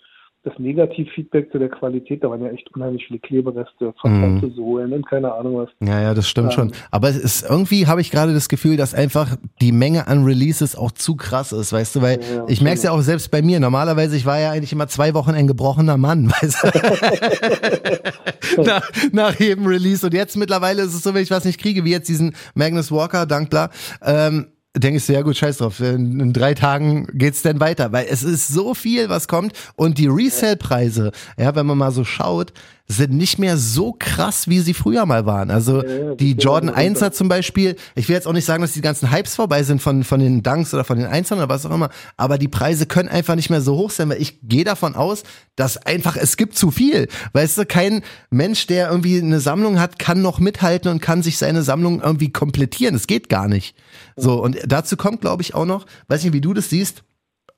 [0.46, 5.04] das Negativfeedback zu der Qualität, da waren ja echt unheimlich viele Klebereste, verformte Sohlen und
[5.06, 5.68] keine Ahnung was.
[5.80, 6.52] Ja, ja, das stimmt Ähm.
[6.52, 6.72] schon.
[6.92, 10.76] Aber es ist irgendwie habe ich gerade das Gefühl, dass einfach die Menge an Releases
[10.76, 13.42] auch zu krass ist, weißt du, weil Ja, ich merke es ja auch selbst bei
[13.42, 13.58] mir.
[13.58, 18.62] Normalerweise, ich war ja eigentlich immer zwei Wochen ein gebrochener Mann, weißt du?
[18.62, 20.06] nach, nach jedem Release.
[20.06, 22.92] Und jetzt mittlerweile ist es so, wenn ich was nicht kriege, wie jetzt diesen Magnus
[22.92, 23.70] Walker, Dankler,
[24.04, 24.46] ähm,
[24.76, 25.80] denke ich so, ja gut, scheiß drauf.
[25.80, 29.98] In, in drei Tagen geht's denn weiter, weil es ist so viel, was kommt und
[29.98, 32.52] die Resale-Preise, ja, wenn man mal so schaut,
[32.88, 35.50] sind nicht mehr so krass, wie sie früher mal waren.
[35.50, 37.06] Also Ja, die Jordan geht runter.
[37.06, 39.82] 1er zum Beispiel, ich will jetzt auch nicht sagen, dass die ganzen Hypes vorbei sind
[39.82, 42.86] von, von den Dunks oder von den Einzelnen oder was auch immer, aber die Preise
[42.86, 45.24] können einfach nicht mehr so hoch sein, weil ich gehe davon aus,
[45.56, 47.08] dass einfach, es gibt zu viel.
[47.32, 51.38] Weißt du, kein Mensch, der irgendwie eine Sammlung hat, kann noch mithalten und kann sich
[51.38, 52.94] seine Sammlung irgendwie komplettieren.
[52.94, 53.74] Das geht gar nicht.
[54.16, 57.02] So, und dazu kommt, glaube ich, auch noch, weiß nicht, wie du das siehst,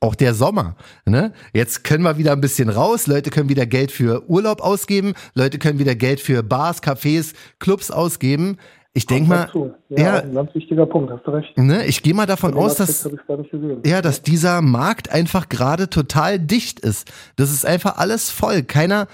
[0.00, 0.76] auch der Sommer.
[1.07, 1.33] Ne?
[1.52, 3.07] Jetzt können wir wieder ein bisschen raus.
[3.07, 5.14] Leute können wieder Geld für Urlaub ausgeben.
[5.35, 8.59] Leute können wieder Geld für Bars, Cafés, Clubs ausgeben.
[8.95, 9.49] Ich denke mal.
[9.90, 10.21] Ja, ja.
[10.23, 11.57] ein ganz wichtiger Punkt, hast du recht.
[11.57, 13.09] ne, ich gehe mal davon aus, dass
[13.85, 17.11] ja, dass dieser Markt einfach gerade total dicht ist.
[17.37, 18.62] Das ist einfach alles voll.
[18.62, 19.07] Keiner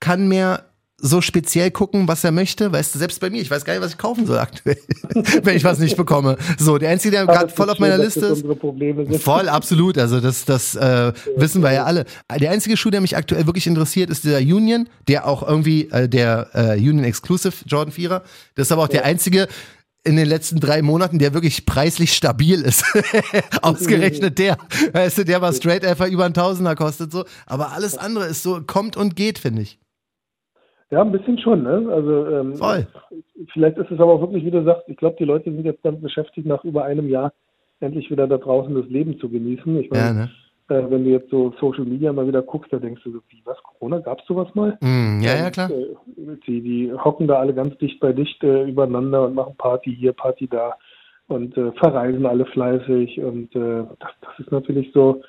[0.00, 0.66] kann mehr
[1.04, 2.72] so speziell gucken, was er möchte.
[2.72, 4.78] Weißt du, selbst bei mir, ich weiß gar nicht, was ich kaufen soll aktuell,
[5.42, 6.36] wenn ich was nicht bekomme.
[6.58, 9.22] So, der Einzige, der gerade voll auf meiner schön, Liste ist.
[9.22, 9.98] Voll, absolut.
[9.98, 12.06] Also das, das äh, wissen wir ja alle.
[12.40, 16.08] Der einzige Schuh, der mich aktuell wirklich interessiert, ist der Union, der auch irgendwie äh,
[16.08, 18.22] der äh, Union Exclusive Jordan 4er.
[18.54, 19.48] Das ist aber auch der einzige
[20.04, 22.84] in den letzten drei Monaten, der wirklich preislich stabil ist.
[23.62, 24.56] Ausgerechnet der.
[24.92, 27.24] Weißt du, der war straight einfach über ein Tausender kostet so.
[27.46, 29.81] Aber alles andere ist so, kommt und geht, finde ich.
[30.92, 31.88] Ja, ein bisschen schon, ne?
[31.90, 32.86] Also ähm, Voll.
[33.54, 35.82] vielleicht ist es aber auch wirklich, wie du sagst, ich glaube, die Leute sind jetzt
[35.84, 37.32] damit beschäftigt, nach über einem Jahr
[37.80, 39.80] endlich wieder da draußen das Leben zu genießen.
[39.80, 40.30] Ich meine, Ja, ne?
[40.68, 43.40] äh, wenn du jetzt so Social Media mal wieder guckst, da denkst du so, wie,
[43.46, 44.76] was, Corona, gab's sowas mal?
[44.82, 45.70] Mm, ja, ja, Und, klar.
[45.70, 49.96] Äh, die, die hocken da alle ganz dicht bei dicht äh, übereinander und machen Party
[49.98, 50.74] hier, Party da
[51.28, 53.18] und äh, verreisen alle fleißig.
[53.18, 55.22] Und äh, das, das ist natürlich so,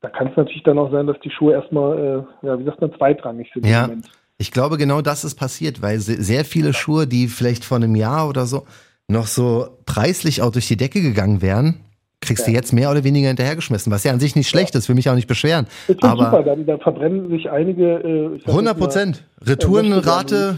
[0.00, 2.80] da kann es natürlich dann auch sein, dass die Schuhe erstmal, äh, ja, wie sagt
[2.80, 3.84] man, zweitrangig sind Ja.
[3.84, 4.10] im Moment.
[4.42, 7.94] Ich glaube, genau das ist passiert, weil se- sehr viele Schuhe, die vielleicht vor einem
[7.94, 8.64] Jahr oder so
[9.08, 11.76] noch so preislich auch durch die Decke gegangen wären,
[12.20, 12.56] kriegst du Ja.
[12.56, 15.14] jetzt mehr oder weniger hinterhergeschmissen, was ja an sich nicht schlecht ist, will mich auch
[15.14, 15.66] nicht beschweren.
[15.88, 17.84] Ist super, Aber da, da verbrennen sich einige.
[18.00, 19.24] Äh, ich sag 100 jetzt mal, Prozent.
[19.40, 20.56] äh, Retourenrate.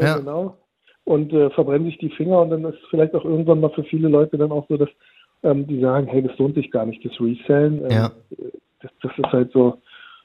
[0.00, 0.18] Äh, Ja.
[0.18, 0.56] genau.
[1.04, 4.08] Und äh, verbrennen sich die Finger und dann ist vielleicht auch irgendwann mal für viele
[4.08, 4.88] Leute dann auch so, dass
[5.42, 7.82] ähm, die sagen, hey, das lohnt sich gar nicht, das Resellen.
[7.84, 8.12] Ähm, Ja.
[8.80, 9.80] das, das ist halt so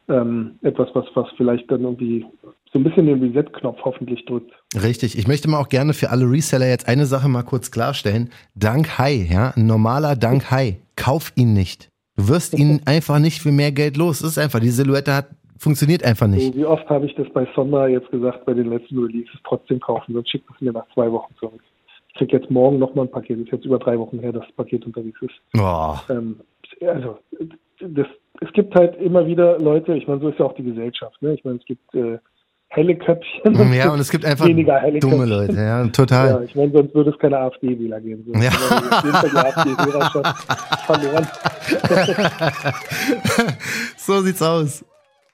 [0.08, 2.26] ähm, etwas, was, was vielleicht dann irgendwie
[2.72, 4.52] so ein bisschen den Reset-Knopf hoffentlich drückt.
[4.76, 5.18] Richtig.
[5.18, 8.30] Ich möchte mal auch gerne für alle Reseller jetzt eine Sache mal kurz klarstellen.
[8.56, 10.76] Dank High, ja, ein normaler Dank High.
[10.96, 11.90] Kauf ihn nicht.
[12.16, 14.22] Du wirst ihn einfach nicht für mehr Geld los.
[14.22, 16.56] Es ist einfach, die Silhouette hat, funktioniert einfach nicht.
[16.56, 20.14] Wie oft habe ich das bei Sonda jetzt gesagt, bei den letzten Releases trotzdem kaufen,
[20.14, 21.62] sonst schickt es mir nach zwei Wochen zurück.
[22.10, 23.40] Ich krieg jetzt morgen nochmal ein Paket.
[23.40, 25.34] Das ist jetzt über drei Wochen her, dass das Paket unterwegs ist.
[25.54, 26.04] Boah.
[26.10, 26.40] Ähm,
[26.82, 27.18] also,
[27.80, 28.08] das,
[28.42, 31.34] es gibt halt immer wieder Leute, ich meine, so ist ja auch die Gesellschaft, ne?
[31.34, 32.20] Ich meine, es gibt äh,
[32.70, 33.74] helle Köpfchen.
[33.74, 34.46] Ja, und es gibt einfach
[35.00, 35.26] dumme.
[35.26, 36.44] Leute, ja, Ja, total.
[36.46, 38.24] ich meine, sonst würde es keine AfD-Wähler geben.
[38.28, 38.34] So.
[38.40, 38.52] Ja.
[38.52, 40.46] AfD-Wählerschaft
[40.86, 41.28] verloren.
[43.98, 44.84] So sieht's aus.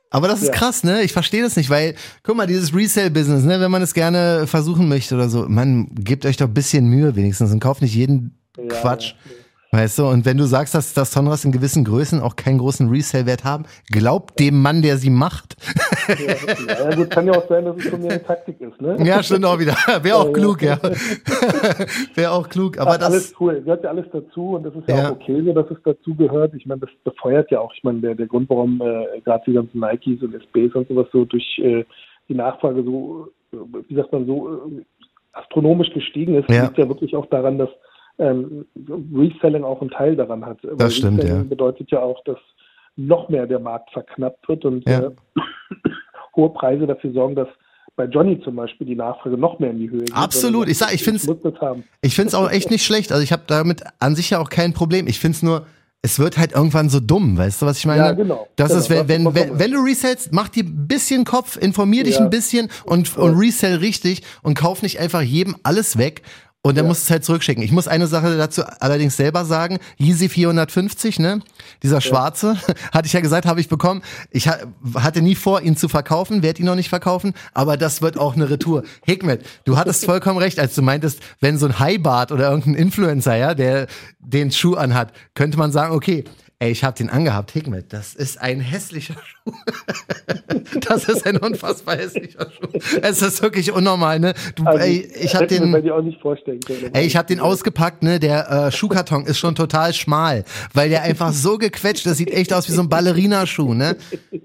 [0.10, 0.54] Aber das ist Ja.
[0.54, 1.02] krass, ne?
[1.02, 4.88] Ich verstehe das nicht, weil, guck mal, dieses Resale-Business, ne, wenn man es gerne versuchen
[4.88, 8.38] möchte oder so, man, gebt euch doch ein bisschen Mühe wenigstens und kauft nicht jeden
[8.58, 9.14] Ja, Quatsch.
[9.26, 9.32] ja.
[9.76, 12.88] Weißt du, und wenn du sagst, dass, dass Sonras in gewissen Größen auch keinen großen
[12.90, 15.58] Resale-Wert haben, glaubt dem Mann, der sie macht.
[16.08, 18.96] Ja, gut, kann ja auch sein, dass es von mir eine Taktik ist, ne?
[19.04, 19.74] Ja, stimmt auch wieder.
[20.04, 20.78] Wäre auch klug, ja.
[22.16, 24.88] Wäre auch klug, aber Ach, alles das, cool, gehört ja alles dazu und das ist
[24.88, 25.10] ja, Ja.
[25.10, 26.54] auch okay, so dass es dazu gehört.
[26.54, 29.54] Ich meine, das befeuert ja auch, ich meine, der, der Grund, warum äh, gerade die
[29.54, 31.84] ganzen Nikes und SBs und sowas so durch äh,
[32.30, 33.58] die Nachfrage so, äh,
[33.90, 34.84] wie sagt man, so äh,
[35.34, 36.64] astronomisch gestiegen ist, Ja.
[36.64, 37.70] liegt ja wirklich auch daran, dass
[38.20, 38.66] ähm,
[39.14, 40.60] Reselling auch einen Teil daran hat.
[40.64, 41.50] Weil stimmt, Reselling ja.
[41.50, 42.38] bedeutet ja auch, dass
[42.96, 45.08] noch mehr der Markt verknappt wird und Ja.
[45.08, 45.12] äh,
[46.36, 47.48] hohe Preise dafür sorgen, dass
[47.98, 50.14] bei Johnny zum Beispiel die Nachfrage noch mehr in die Höhe geht.
[50.14, 50.68] Absolut.
[50.68, 51.84] Ich sag, ich das haben.
[52.02, 53.12] ich find's auch echt nicht schlecht.
[53.12, 55.08] Also ich habe damit an sich ja auch kein Problem.
[55.08, 55.66] Ich find's nur,
[56.02, 58.04] es wird halt irgendwann so dumm, weißt du, was ich meine?
[58.04, 58.48] Ja, genau.
[58.58, 61.58] Das Genau, ist, wenn, das wenn, wenn, wenn du resellst, mach dir ein bisschen Kopf,
[61.58, 62.26] informier dich Ja.
[62.26, 66.22] ein bisschen und, und resell richtig und kauf nicht einfach jedem alles weg.
[66.66, 66.90] Und dann Ja.
[66.90, 67.64] musst du es halt zurückschicken.
[67.64, 69.78] Ich muss eine Sache dazu allerdings selber sagen.
[70.00, 71.42] Yeezy 450, ne?
[71.84, 72.58] Dieser schwarze,
[72.92, 74.02] hatte ich ja gesagt, habe ich bekommen.
[74.32, 74.58] Ich ha
[74.96, 78.36] hatte nie vor, ihn zu verkaufen, werde ihn noch nicht verkaufen, aber das wird auch
[78.36, 78.82] eine Retour.
[79.06, 83.36] Hikmet, du hattest vollkommen recht, als du meintest, wenn so ein Highbart oder irgendein Influencer,
[83.36, 83.86] ja, der
[84.18, 86.24] den Schuh anhat, könnte man sagen, okay,
[86.60, 89.52] ey, ich habe den angehabt, Hikmet, das ist ein hässlicher Schuh.
[90.88, 92.80] das ist ein unfassbar hässlicher Schuh.
[93.02, 94.34] Es ist wirklich unnormal, ne?
[94.56, 96.94] Du, Also, ey, ich habe den mir auch nicht vorstellen können.
[96.94, 98.20] Ey, ich habe den ausgepackt, ne?
[98.20, 102.54] Der äh, Schuhkarton ist schon total schmal, weil der einfach so gequetscht, das sieht echt
[102.54, 103.98] aus wie so ein Ballerinaschuh, ne?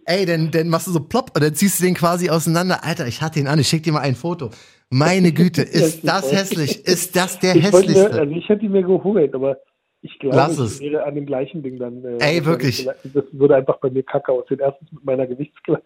[0.05, 2.85] Ey, dann, dann machst du so plopp und dann ziehst du den quasi auseinander.
[2.85, 4.51] Alter, ich hatte ihn an, ich schick dir mal ein Foto.
[4.91, 6.85] Meine Güte, ist das hässlich?
[6.87, 8.21] Ist das der ich wollte mir, hässlichste?
[8.21, 9.57] also ich hätte ihn mir geholt, aber
[10.03, 10.81] Ich glaube, Lass ich es.
[10.81, 12.03] wäre an dem gleichen Ding dann.
[12.03, 12.89] Äh, Ey, wirklich.
[13.05, 14.59] Das würde einfach bei mir kacke aussehen.
[14.59, 15.83] Erstens mit meiner Gewichtsklasse.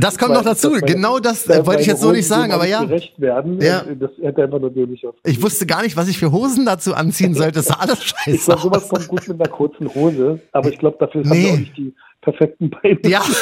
[0.00, 0.70] Das kommt noch dazu.
[0.80, 2.82] Genau das äh, wollte ich jetzt so nicht sagen, aber ja.
[2.82, 3.60] Gerecht werden.
[3.60, 3.82] Ja.
[3.82, 5.14] Und Das hätte einfach nur dämlich aus.
[5.24, 7.52] Ich wusste gar nicht, was ich für Hosen dazu anziehen sollte.
[7.56, 8.88] Das sah alles Ich scheiße glaube, sowas aus.
[8.88, 11.44] kommt gut mit einer kurzen Hose, aber ich glaube, dafür haben Nee.
[11.44, 12.98] wir auch nicht die perfekten Beine.
[13.04, 13.22] Ja.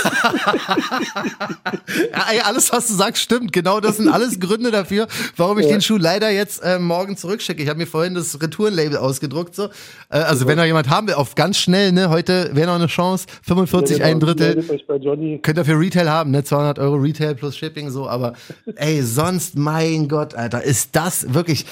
[2.37, 3.53] ja alles, was du sagst, stimmt.
[3.53, 5.73] Genau das sind alles Gründe dafür, warum ich Ja.
[5.73, 7.63] den Schuh leider jetzt äh, morgen zurückschicke.
[7.63, 9.55] Ich habe mir vorhin das Retourenlabel ausgedruckt.
[9.55, 9.65] So.
[10.09, 12.87] Äh, also, wenn noch jemand haben will, auf ganz schnell, ne, heute wäre noch eine
[12.87, 14.17] Chance, 45, Ja, genau.
[14.17, 15.41] ein Drittel.
[15.43, 16.43] Könnt ihr für Retail haben, ne?
[16.43, 18.33] 200 Euro Retail plus Shipping, so, aber
[18.77, 21.67] ey, sonst, mein Gott, Alter, ist das wirklich,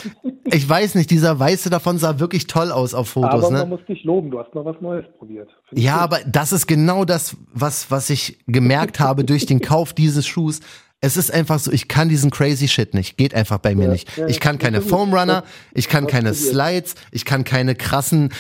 [0.44, 3.59] ich weiß nicht, dieser Weiße davon sah wirklich toll aus auf Fotos, Aber ne?
[3.61, 5.49] man muss dich loben, du hast mal was Neues probiert.
[5.68, 9.61] Finde ich Ja, aber das ist genau das, was, was ich gemerkt habe durch den
[9.61, 10.61] Kauf dieses Schuhs.
[11.01, 13.17] Es ist einfach so, ich kann diesen crazy Shit nicht.
[13.17, 14.17] Geht einfach bei mir Ja, nicht.
[14.17, 14.83] ja, Ich kann keine.
[14.83, 16.35] Foam Runner, ich kann keine.
[16.35, 18.33] Slides, ich kann keine krassen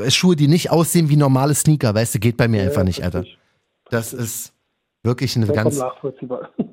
[0.00, 2.84] äh, Schuhe, die nicht aussehen wie normale Sneaker, weißt du, geht bei mir einfach Ja,
[2.84, 3.24] nicht, Alter.
[3.90, 4.52] Das ist
[5.02, 5.80] wirklich eine ganz,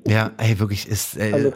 [0.06, 1.52] ja, ey, wirklich ist, Ja, ey.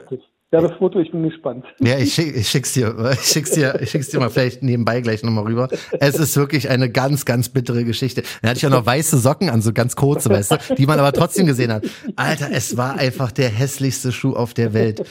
[0.57, 1.67] Ja, das Foto, ich bin gespannt.
[1.81, 5.03] ja, ich, schick, ich schick's dir, ich schick's dir, ich schick's dir mal vielleicht nebenbei
[5.03, 5.69] gleich nochmal rüber.
[6.01, 8.23] Es ist wirklich eine ganz, ganz bittere Geschichte.
[8.41, 10.99] Dann hatte ich auch noch weiße Socken an, so ganz kurze, weißt du, die man
[10.99, 11.85] aber trotzdem gesehen hat.
[12.17, 15.07] Alter, es war einfach der hässlichste Schuh auf der Welt.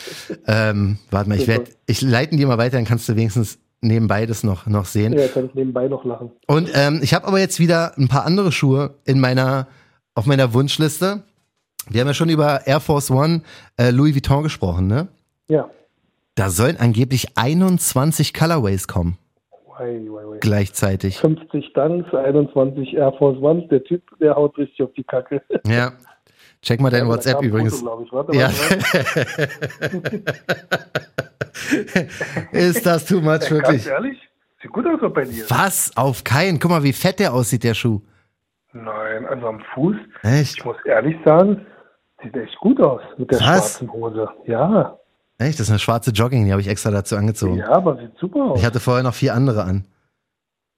[0.47, 4.25] Ähm, warte mal, ich werde, ich leiten dir mal weiter, dann kannst du wenigstens nebenbei
[4.25, 5.13] das noch, noch sehen.
[5.13, 6.31] Ja, kann ich nebenbei noch lachen.
[6.47, 9.67] Und ähm, ich habe aber jetzt wieder ein paar andere Schuhe in meiner,
[10.15, 11.23] auf meiner Wunschliste.
[11.89, 13.41] Wir haben ja schon über Air Force One
[13.77, 15.07] äh, Louis Vuitton gesprochen, ne?
[15.47, 15.69] Ja.
[16.35, 19.17] Da sollen angeblich 21 Colorways kommen,
[19.77, 20.37] Wei, wei, wei.
[20.39, 21.17] gleichzeitig.
[21.19, 23.67] 50 Dunks, 21 Air Force Ones.
[23.69, 25.41] Der Typ, der haut richtig auf die Kacke.
[25.65, 25.93] Ja.
[26.61, 27.79] Check mal dein Da WhatsApp übrigens.
[27.79, 28.07] Foto.
[28.11, 28.49] Warte, Ja.
[28.49, 29.49] warte,
[32.51, 33.49] Ist das too much, warte.
[33.49, 33.87] Ganz wirklich?
[33.87, 34.17] ehrlich?
[34.61, 35.45] Sieht gut aus bei dir.
[35.49, 35.95] Was?
[35.95, 36.59] Auf keinen.
[36.59, 38.01] Guck mal, wie fett der aussieht, der Schuh.
[38.73, 40.57] Nein, also am Fuß, Echt?
[40.57, 41.65] ich muss ehrlich sagen,
[42.21, 43.45] sieht echt gut aus mit der Was?
[43.45, 44.27] schwarzen Hose.
[44.47, 44.97] Ja,
[45.37, 45.59] Echt?
[45.59, 47.57] Das ist eine schwarze Jogging, die habe ich extra dazu angezogen.
[47.57, 48.59] ja, aber sieht super aus.
[48.59, 49.85] Ich hatte vorher noch vier andere an.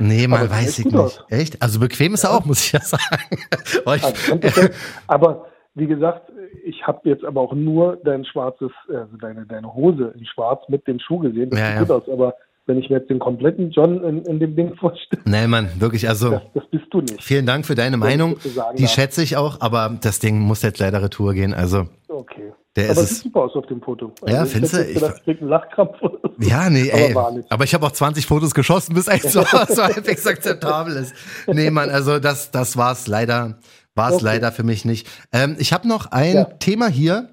[0.00, 0.96] Nee, man weiß ich nicht.
[0.96, 1.24] aus.
[1.28, 1.60] Echt?
[1.60, 3.38] Also bequem ist er auch, muss ich ja sagen.
[3.84, 4.38] Also,
[5.08, 6.30] aber wie gesagt,
[6.64, 10.86] ich habe jetzt aber auch nur dein schwarzes, also deine, deine Hose in schwarz mit
[10.86, 11.50] dem Schuh gesehen.
[11.50, 11.80] Das Ja, sieht ja.
[11.82, 12.08] gut aus.
[12.12, 12.34] Aber
[12.66, 16.08] wenn ich mir jetzt den kompletten John in, in dem Ding vorstelle, nee, Mann, wirklich,
[16.08, 17.20] also das, das bist du nicht.
[17.22, 18.36] vielen Dank für deine Meinung.
[18.44, 18.90] Die darf.
[18.92, 21.54] schätze ich auch, aber das Ding muss jetzt leider retour gehen.
[21.54, 22.52] Also, Okay.
[22.78, 24.12] Der aber ist es sieht es- super aus auf dem Foto.
[24.26, 24.84] Ja, ich findest du?
[24.84, 25.96] Ich krieg einen Lachkrampf.
[26.40, 27.36] Ja, nee, Aber ey.
[27.38, 27.50] nicht.
[27.52, 31.14] Aber ich habe auch 20 Fotos geschossen, bis eins so, so halbwegs akzeptabel ist.
[31.46, 33.58] Nee, Mann, also das, das war's leider,
[33.94, 34.24] war's Okay.
[34.24, 35.08] leider für mich nicht.
[35.32, 36.44] Ähm, ich habe noch ein Ja.
[36.44, 37.30] Thema hier,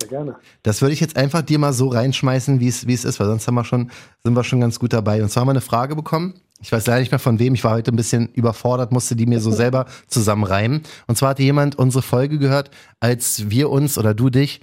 [0.00, 0.36] Sehr gerne.
[0.62, 3.26] das würde ich jetzt einfach dir mal so reinschmeißen, wie es wie es ist, weil
[3.26, 3.90] sonst haben wir schon,
[4.24, 5.22] sind wir schon ganz gut dabei.
[5.22, 6.34] Und zwar haben wir eine Frage bekommen.
[6.62, 7.54] Ich weiß leider nicht mehr von wem.
[7.54, 10.82] Ich war heute ein bisschen überfordert, musste die mir so selber zusammenreimen.
[11.06, 14.60] Und zwar hatte jemand unsere Folge gehört, als wir uns oder du dich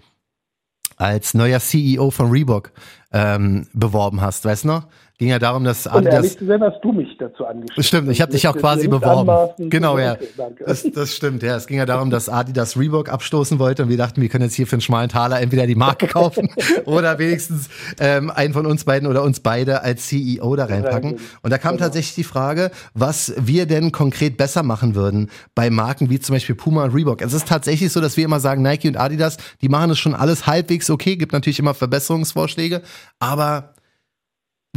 [0.97, 2.71] als neuer CEO von Reebok
[3.12, 4.88] ähm, beworben hast, weißt du noch?
[5.19, 7.84] Ging ja darum, dass Und Adidas ehrlich zu sein, hast du mich dazu angeschrieben.
[7.84, 9.27] Stimmt, ich habe dich auch quasi beworben.
[9.27, 9.69] anmaßen.
[9.71, 10.15] Genau, ja.
[10.38, 10.63] Danke.
[10.63, 11.56] Das, das stimmt, ja.
[11.56, 14.53] Es ging ja darum, dass Adidas Reebok abstoßen wollte und wir dachten, wir können jetzt
[14.53, 16.49] hier für einen schmalen Taler entweder die Marke kaufen
[16.86, 17.67] oder wenigstens
[17.99, 21.17] ähm, einen von uns beiden oder uns beide als CEO da reinpacken.
[21.41, 21.86] Und da kam Genau.
[21.86, 26.53] tatsächlich die Frage, was wir denn konkret besser machen würden bei Marken wie zum Beispiel
[26.53, 27.23] Puma und Reebok.
[27.23, 30.13] Es ist tatsächlich so, dass wir immer sagen, Nike und Adidas, die machen es schon
[30.13, 32.84] alles halbwegs okay, gibt natürlich immer Verbesserungsvorschläge,
[33.19, 33.73] aber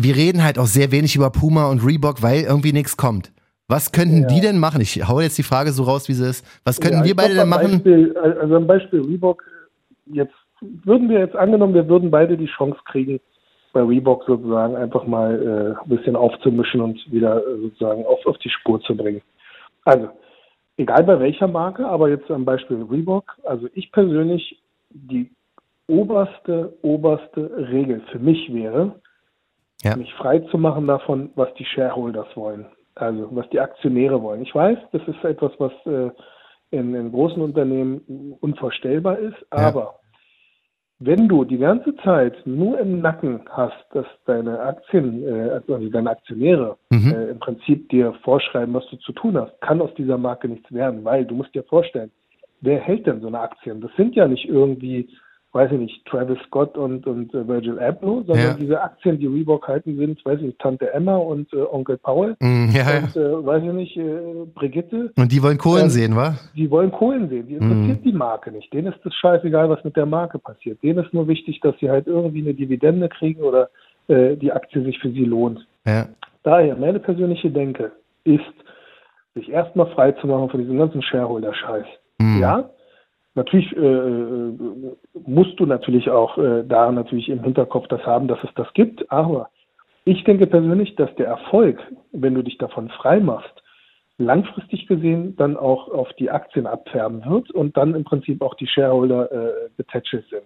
[0.03, 3.33] wir reden halt auch sehr wenig über Puma und Reebok, weil irgendwie nichts kommt.
[3.69, 4.27] Was könnten Ja.
[4.29, 4.81] die denn machen?
[4.81, 6.45] Ich hau jetzt die Frage so raus, wie sie ist.
[6.65, 7.71] Was könnten Ja, wir beide denn machen?
[7.73, 9.45] Beispiel, also am Beispiel Reebok,
[10.07, 10.35] jetzt
[10.85, 13.21] würden wir jetzt angenommen, wir würden beide die Chance kriegen,
[13.73, 18.37] bei Reebok sozusagen einfach mal äh, ein bisschen aufzumischen und wieder äh, sozusagen auf, auf
[18.39, 19.23] die Spur zu bringen.
[19.85, 20.09] Also,
[20.77, 24.61] egal bei welcher Marke, aber jetzt am Beispiel Reebok, also ich persönlich,
[24.91, 25.31] die
[25.87, 28.97] oberste, oberste Regel für mich wäre,
[29.83, 29.97] Ja.
[29.97, 32.66] mich frei zu machen davon, was die Shareholders wollen.
[32.95, 34.43] Also was die Aktionäre wollen.
[34.43, 36.11] Ich weiß, das ist etwas, was äh,
[36.71, 40.01] in, in großen Unternehmen unvorstellbar ist, aber
[41.03, 46.11] wenn du die ganze Zeit nur im Nacken hast, dass deine Aktien, äh, also deine
[46.11, 47.12] Aktionäre Mhm.
[47.12, 50.71] äh, im Prinzip dir vorschreiben, was du zu tun hast, kann aus dieser Marke nichts
[50.73, 52.11] werden, weil du musst dir vorstellen,
[52.61, 53.81] wer hält denn so eine Aktien?
[53.81, 55.09] Das sind ja nicht irgendwie,
[55.53, 58.55] weiß ich nicht, Travis Scott und, und äh, Virgil Abloh, sondern Ja.
[58.55, 62.37] diese Aktien, die Reebok halten, sind, weiß ich nicht, Tante Emma und äh, Onkel Paul
[62.41, 62.99] Mm, ja, ja.
[63.01, 64.21] und, äh, weiß ich nicht, äh,
[64.55, 65.11] Brigitte.
[65.17, 66.35] Und die wollen Kohlen Ähm, sehen, wa?
[66.55, 67.49] Die wollen Kohlen sehen.
[67.49, 68.03] Die interessiert Mhm.
[68.05, 68.73] die Marke nicht.
[68.73, 70.81] Denen ist es scheißegal, was mit der Marke passiert.
[70.85, 73.71] Denen ist nur wichtig, dass sie halt irgendwie eine Dividende kriegen oder
[74.09, 75.67] äh, die Aktie sich für sie lohnt.
[75.85, 76.07] Ja.
[76.45, 77.91] Daher, meine persönliche Denke
[78.25, 78.41] ist,
[79.35, 81.87] sich erstmal frei zu machen von diesem ganzen Shareholder-Scheiß.
[82.19, 82.41] Mhm.
[82.41, 82.71] Ja,
[83.35, 84.53] natürlich äh, äh,
[85.27, 89.11] musst du natürlich auch äh, da natürlich im Hinterkopf das haben, dass es das gibt,
[89.11, 89.51] aber
[90.05, 91.79] ich denke persönlich, dass der Erfolg,
[92.12, 93.62] wenn du dich davon frei machst,
[94.19, 98.66] langfristig gesehen dann auch auf die Aktien abfärben wird und dann im Prinzip auch die
[98.66, 100.45] Shareholder äh, getätschelt sind.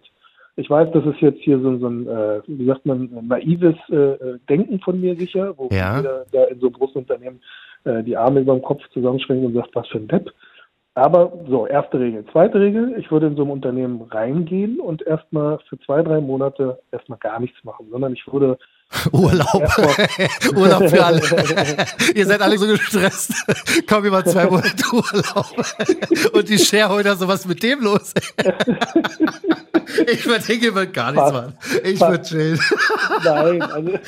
[0.57, 4.38] Ich weiß, das ist jetzt hier so, so ein, äh, wie sagt man, naives äh,
[4.49, 5.97] Denken von mir sicher, wo ja.
[5.97, 7.40] jeder da in so einem großen Unternehmen
[7.85, 10.31] äh, die Arme über dem Kopf zusammenschränkt und sagt, was für ein Depp.
[10.94, 12.24] Aber so, erste Regel.
[12.30, 16.78] Zweite Regel, ich würde in so ein Unternehmen reingehen und erstmal für zwei, drei Monate
[16.92, 18.59] erstmal gar nichts machen, sondern ich würde
[19.12, 19.70] Urlaub.
[20.57, 21.20] Urlaub für alle.
[22.14, 23.33] Ihr seid alle so gestresst.
[23.88, 25.66] Komm über zwei Monate Urlaub.
[26.33, 28.12] Und die Shareholder, so was mit dem los?
[30.07, 31.55] Ich würde hingehen, würde gar nichts machen.
[31.83, 32.61] Ich würde chillen.
[33.23, 33.99] Nein, also.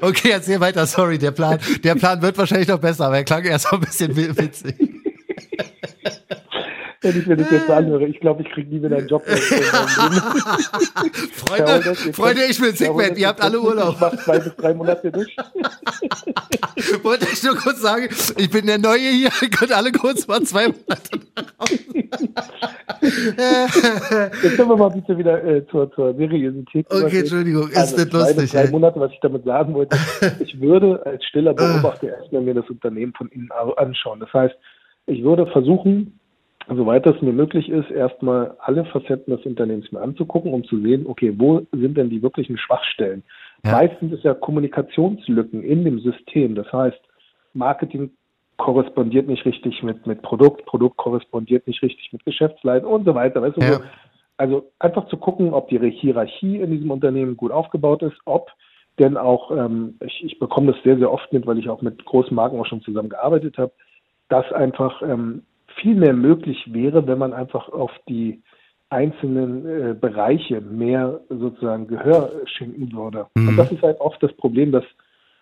[0.00, 0.86] Okay, erzähl weiter.
[0.86, 3.80] Sorry, der Plan, der Plan wird wahrscheinlich noch besser, aber er klang erst mal ein
[3.80, 4.97] bisschen witzig
[7.00, 8.06] wenn ich mir das jetzt anhöre.
[8.06, 9.24] Ich glaube, ich kriege nie wieder einen Job.
[11.32, 13.94] Freunde, Freunde, ich bin Sigmund, ihr habt alle Urlaub.
[13.94, 15.36] Ich mache zwei bis drei Monate durch.
[17.02, 20.42] Wollte ich nur kurz sagen, ich bin der Neue hier, ihr könnt alle kurz mal
[20.42, 21.20] zwei Monate.
[23.00, 26.86] Jetzt kommen wir mal bitte wieder äh, zur, zur Seriosität.
[26.90, 28.50] Okay, Entschuldigung, ist also nicht lustig.
[28.50, 29.96] Drei Monate, was ich damit sagen wollte.
[30.40, 34.20] Ich würde als stiller Beobachter erstmal mir das Unternehmen von innen anschauen.
[34.20, 34.54] Das heißt,
[35.06, 36.18] ich würde versuchen,
[36.68, 41.06] soweit es mir möglich ist, erstmal alle Facetten des Unternehmens mir anzugucken, um zu sehen,
[41.06, 43.22] okay, wo sind denn die wirklichen Schwachstellen?
[43.64, 43.72] Ja.
[43.72, 46.54] Meistens ist ja Kommunikationslücken in dem System.
[46.54, 47.00] Das heißt,
[47.54, 48.10] Marketing
[48.58, 53.40] korrespondiert nicht richtig mit, mit Produkt, Produkt korrespondiert nicht richtig mit Geschäftsleitung und so weiter.
[53.40, 53.80] Weißt du, ja.
[54.36, 58.50] also einfach zu gucken, ob die Hierarchie in diesem Unternehmen gut aufgebaut ist, ob
[58.98, 62.04] denn auch, ähm, ich, ich bekomme das sehr, sehr oft mit, weil ich auch mit
[62.04, 63.72] großen Marken auch schon zusammengearbeitet habe,
[64.28, 65.44] dass einfach ähm,
[65.80, 68.42] viel mehr möglich wäre, wenn man einfach auf die
[68.90, 73.26] einzelnen äh, Bereiche mehr sozusagen Gehör schenken würde.
[73.34, 73.48] Mhm.
[73.48, 74.84] Und das ist halt oft das Problem, dass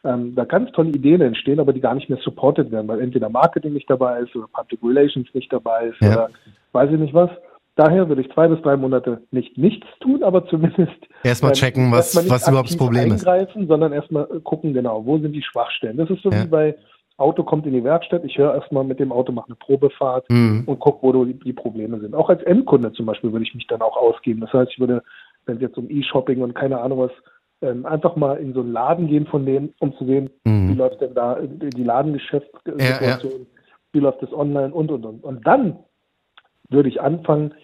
[0.04, 3.28] ähm, da ganz tolle Ideen entstehen, aber die gar nicht mehr supported werden, weil entweder
[3.28, 6.12] Marketing nicht dabei ist oder Public Relations nicht dabei ist ja.
[6.12, 6.30] oder
[6.72, 7.30] weiß ich nicht was.
[7.76, 11.92] Daher würde ich zwei bis drei Monate nicht nichts tun, aber zumindest erstmal ähm, checken,
[11.92, 13.26] was, erst was überhaupt das Problem ist.
[13.68, 15.98] Sondern erstmal gucken, genau, wo sind die Schwachstellen.
[15.98, 16.42] Das ist so ja.
[16.42, 16.74] wie bei
[17.18, 20.64] Auto kommt in die Werkstatt, ich höre erstmal mit dem Auto, mache eine Probefahrt mhm.
[20.66, 22.14] und gucke, wo die, die, Probleme sind.
[22.14, 24.40] Auch als Endkunde zum Beispiel würde ich mich dann auch ausgeben.
[24.40, 25.02] Das heißt, ich würde,
[25.46, 27.12] wenn es jetzt um E-Shopping und keine Ahnung was,
[27.62, 30.68] ähm, einfach mal in so einen Laden gehen von denen, um zu sehen, mhm.
[30.68, 33.46] wie läuft denn da die Ladengeschäftssituation, ja, ja.
[33.92, 35.24] wie läuft das online und und und.
[35.24, 35.78] Und dann
[36.68, 37.54] würde ich anfangen,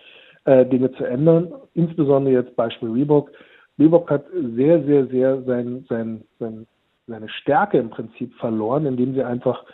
[0.45, 3.31] äh, Dinge zu ändern, insbesondere jetzt Beispiel Reebok.
[3.79, 4.25] Reebok hat
[4.57, 6.67] sehr, sehr, sehr sein, sein, sein
[7.07, 9.65] seine Stärke im Prinzip verloren, indem sie einfach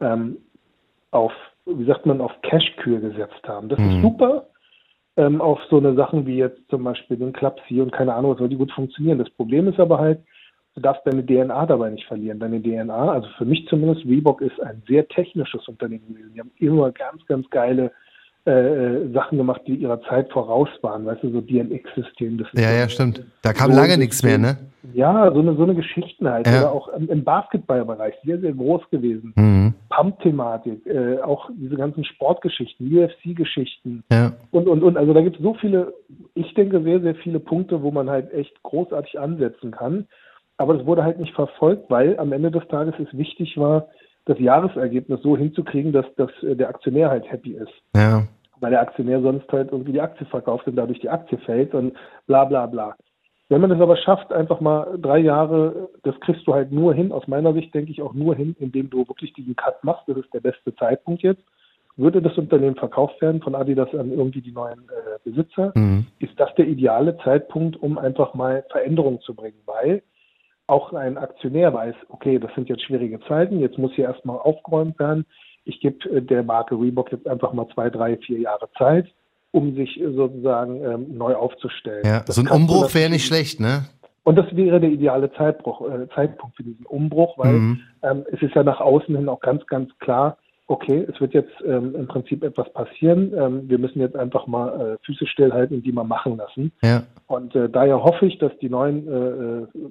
[0.00, 0.38] ähm,
[1.10, 1.32] auf,
[1.64, 3.68] wie sagt man, auf Cash-Kür gesetzt haben.
[3.68, 3.90] Das mhm.
[3.90, 4.46] ist super.
[5.16, 8.32] Ähm, auf so eine Sachen wie jetzt zum Beispiel den Club C und keine Ahnung,
[8.32, 9.18] was soll die gut funktionieren.
[9.18, 10.20] Das Problem ist aber halt,
[10.74, 12.38] du darfst deine DNA dabei nicht verlieren.
[12.38, 16.32] Deine DNA, also für mich zumindest, Reebok ist ein sehr technisches Unternehmen gewesen.
[16.34, 17.92] Die haben immer ganz, ganz geile
[18.46, 22.46] äh, äh, Sachen gemacht, die ihrer Zeit voraus waren, weißt du, so DNX-System.
[22.52, 23.24] Ja, ja, stimmt.
[23.42, 24.56] Da kam so lange nichts mehr, ne?
[24.94, 26.46] Ja, so eine, so eine Geschichten halt.
[26.46, 26.60] Ja.
[26.60, 29.32] Oder auch im, im Basketballbereich sehr, sehr groß gewesen.
[29.34, 29.74] Mhm.
[29.90, 34.32] Pump-Thematik, äh, auch diese ganzen Sportgeschichten, UFC-Geschichten ja.
[34.52, 34.96] und, und, und.
[34.96, 35.92] Also da gibt es so viele,
[36.34, 40.06] ich denke, sehr, sehr viele Punkte, wo man halt echt großartig ansetzen kann.
[40.56, 43.88] Aber das wurde halt nicht verfolgt, weil am Ende des Tages es wichtig war,
[44.26, 47.72] das Jahresergebnis so hinzukriegen, dass, dass äh, der Aktionär halt happy ist.
[47.96, 48.22] Ja
[48.60, 51.96] weil der Aktionär sonst halt irgendwie die Aktie verkauft und dadurch die Aktie fällt und
[52.26, 52.96] bla bla bla.
[53.48, 57.12] Wenn man es aber schafft, einfach mal drei Jahre, das kriegst du halt nur hin,
[57.12, 60.16] aus meiner Sicht denke ich auch nur hin, indem du wirklich diesen Cut machst, das
[60.16, 61.42] ist der beste Zeitpunkt jetzt.
[61.96, 66.06] Würde das Unternehmen verkauft werden von Adidas an irgendwie die neuen äh, Besitzer, mhm.
[66.18, 70.02] ist das der ideale Zeitpunkt, um einfach mal Veränderungen zu bringen, weil
[70.66, 74.98] auch ein Aktionär weiß, okay, das sind jetzt schwierige Zeiten, jetzt muss hier erstmal aufgeräumt
[74.98, 75.24] werden,
[75.66, 79.06] ich gebe äh, der Marke Reebok jetzt einfach mal zwei, drei, vier Jahre Zeit,
[79.50, 82.06] um sich äh, sozusagen ähm, neu aufzustellen.
[82.06, 83.84] Ja, das so ein Umbruch wäre nicht schlecht, ne?
[84.24, 87.80] Und das wäre der ideale Zeitbruch, äh, Zeitpunkt für diesen Umbruch, weil mhm.
[88.02, 91.52] ähm, es ist ja nach außen hin auch ganz, ganz klar, okay, es wird jetzt
[91.64, 93.32] ähm, im Prinzip etwas passieren.
[93.36, 96.72] Ähm, wir müssen jetzt einfach mal äh, Füße stillhalten und die mal machen lassen.
[96.82, 97.04] Ja.
[97.28, 99.90] Und äh, daher hoffe ich, dass die neuen äh, äh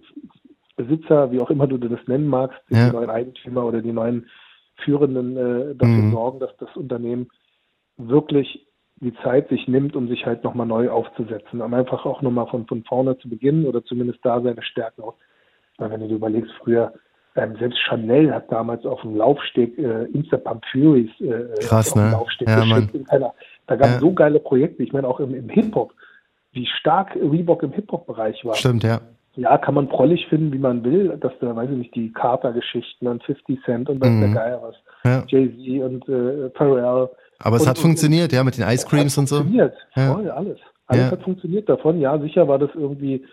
[0.77, 2.87] Besitzer, wie auch immer du das nennen magst, ja.
[2.87, 4.25] die neuen Eigentümer oder die neuen
[4.83, 6.11] Führenden äh, dafür mhm.
[6.11, 7.27] sorgen, dass das Unternehmen
[7.97, 12.47] wirklich die Zeit sich nimmt, um sich halt nochmal neu aufzusetzen, um einfach auch nochmal
[12.47, 15.15] von, von vorne zu beginnen oder zumindest da seine Stärken auch
[15.77, 16.93] Weil wenn du dir überlegst, früher,
[17.35, 22.03] ähm, selbst Chanel hat damals auf dem Laufsteg äh, Instapump Furies äh, Krass, auf dem
[22.05, 22.11] ne?
[22.11, 23.09] Laufsteg Ja, geschickt.
[23.09, 23.33] Keiner,
[23.67, 23.99] da gab es Ja.
[23.99, 24.83] so geile Projekte.
[24.83, 25.93] Ich meine, auch im, im Hip-Hop,
[26.53, 28.55] wie stark Reebok im Hip-Hop-Bereich war.
[28.55, 29.01] Stimmt, ja.
[29.35, 33.07] Ja, kann man prollig finden, wie man will, dass da, weiß ich nicht, die Carter-Geschichten
[33.07, 34.21] und 50 Cent und was Mhm.
[34.21, 34.75] der Geier was.
[35.03, 35.23] ja.
[35.27, 37.09] Jay-Z und äh, Pharrell.
[37.39, 39.37] Aber es Und- hat und- funktioniert, ja, mit den Ice Creams und so.
[39.37, 40.13] Funktioniert, Ja.
[40.13, 40.57] voll, alles.
[40.87, 41.11] Alles Ja.
[41.11, 41.99] hat funktioniert davon.
[41.99, 43.25] Ja, sicher war das irgendwie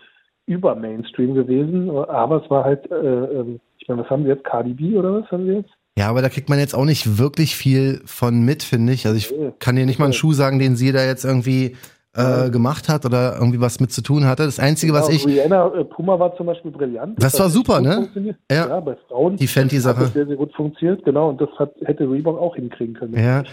[0.45, 4.43] über Mainstream gewesen, aber es war halt, äh, ähm, ich meine, was haben wir jetzt?
[4.43, 5.69] Cardi B oder was haben wir jetzt?
[5.97, 9.05] Ja, aber da kriegt man jetzt auch nicht wirklich viel von mit, finde ich.
[9.05, 9.53] Also ich Nee.
[9.59, 11.75] kann dir nicht mal einen Schuh sagen, den sie da jetzt irgendwie
[12.15, 14.43] äh, gemacht hat oder irgendwie was mit zu tun hatte.
[14.45, 17.21] Das Einzige, was Ja, ich, Rihanna äh, Puma war zum Beispiel brillant.
[17.21, 18.07] Das war hat super, ne?
[18.49, 18.67] Ja.
[18.67, 18.79] Ja.
[18.79, 20.01] bei Frauen die Fenty-Sache.
[20.01, 21.29] das sehr, sehr gut funktioniert, genau.
[21.29, 23.17] Und das hat, hätte Reebok auch hinkriegen können.
[23.17, 23.43] Ja,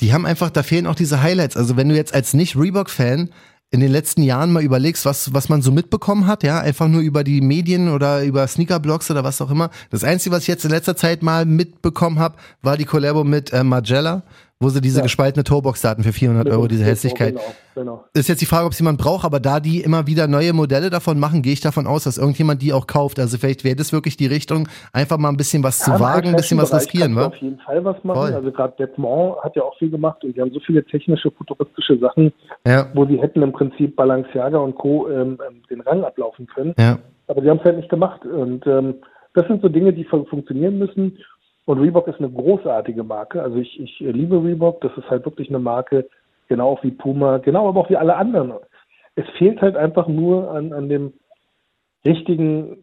[0.00, 1.56] die haben einfach, da fehlen auch diese Highlights.
[1.56, 3.30] Also wenn du jetzt als Nicht-Reebok-Fan
[3.70, 7.00] in den letzten Jahren mal überlegst, was, was man so mitbekommen hat, ja, einfach nur
[7.00, 9.70] über die Medien oder über Sneaker-Blogs oder was auch immer.
[9.90, 13.52] Das Einzige, was ich jetzt in letzter Zeit mal mitbekommen habe, war die Collabo mit
[13.52, 14.22] äh, Magella,
[14.58, 15.02] wo sie diese Ja.
[15.02, 17.34] gespaltene Toolbox hatten für 400 Euro, diese Hässlichkeit.
[17.34, 18.04] Genau, genau.
[18.14, 20.88] Ist jetzt die Frage, ob es jemand braucht, aber da die immer wieder neue Modelle
[20.88, 23.18] davon machen, gehe ich davon aus, dass irgendjemand die auch kauft.
[23.20, 26.02] Also vielleicht wäre das wirklich die Richtung, einfach mal ein bisschen was zu Ja, im
[26.02, 27.26] wagen, ein bisschen was riskieren, wa?
[27.26, 28.18] Auf jeden Fall was machen.
[28.18, 28.32] Voll.
[28.34, 31.98] Also gerade Detmont hat ja auch viel gemacht und die haben so viele technische, futuristische
[31.98, 32.32] Sachen,
[32.66, 35.08] Ja, wo sie hätten im Prinzip Balenciaga und Co.
[35.10, 36.74] Ähm, ähm, den Rang ablaufen können.
[36.78, 38.24] ja, Aber die haben es halt nicht gemacht.
[38.24, 38.94] Und ähm,
[39.34, 41.18] das sind so Dinge, die fun funktionieren müssen.
[41.66, 43.42] Und Reebok ist eine großartige Marke.
[43.42, 44.80] Also ich, ich liebe Reebok.
[44.80, 46.08] Das ist halt wirklich eine Marke,
[46.48, 48.52] genau auch wie Puma, genau aber auch wie alle anderen.
[49.16, 51.12] Es fehlt halt einfach nur an, an dem
[52.04, 52.76] richtigen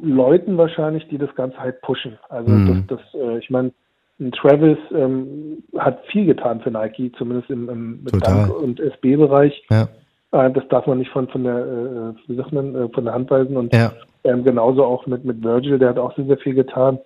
[0.00, 2.18] Leuten wahrscheinlich, die das Ganze halt pushen.
[2.28, 2.86] Also Mhm.
[2.88, 3.72] das, das äh, ich meine,
[4.20, 8.04] ein Travis ähm, hat viel getan für Nike, zumindest im, im.
[8.04, 9.64] Dunk- und SB-Bereich.
[9.70, 9.88] ja,
[10.30, 13.14] Äh, das darf man nicht von, von der, äh, wie sagt man, äh, von der
[13.14, 13.56] Hand weisen.
[13.56, 13.92] Und ja.
[14.24, 16.98] ähm, genauso auch mit, mit Virgil, der hat auch sehr, sehr viel getan.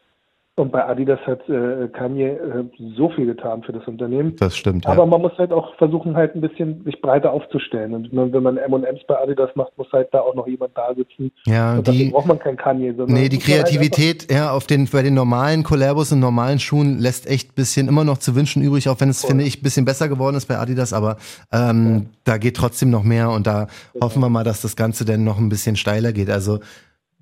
[0.54, 4.36] Und bei Adidas hat äh, Kanye äh, so viel getan für das Unternehmen.
[4.36, 5.06] Das stimmt, Aber ja.
[5.06, 7.94] man muss halt auch versuchen, halt ein bisschen sich breiter aufzustellen.
[7.94, 10.94] Und man, wenn man M&M's bei Adidas macht, muss halt da auch noch jemand da
[10.94, 11.32] sitzen.
[11.46, 14.86] Ja, und die, braucht man kein Kanye, sondern nee, die halt Kreativität, ja, auf den,
[14.92, 18.90] bei den normalen Collabos und normalen Schuhen lässt echt bisschen immer noch zu wünschen übrig,
[18.90, 19.30] auch wenn es, Voll.
[19.30, 21.16] finde ich, bisschen besser geworden ist bei Adidas, aber
[21.50, 23.68] ähm, da geht trotzdem noch mehr und da
[24.02, 26.28] hoffen wir mal, dass das Ganze dann noch ein bisschen steiler geht.
[26.28, 26.58] Also,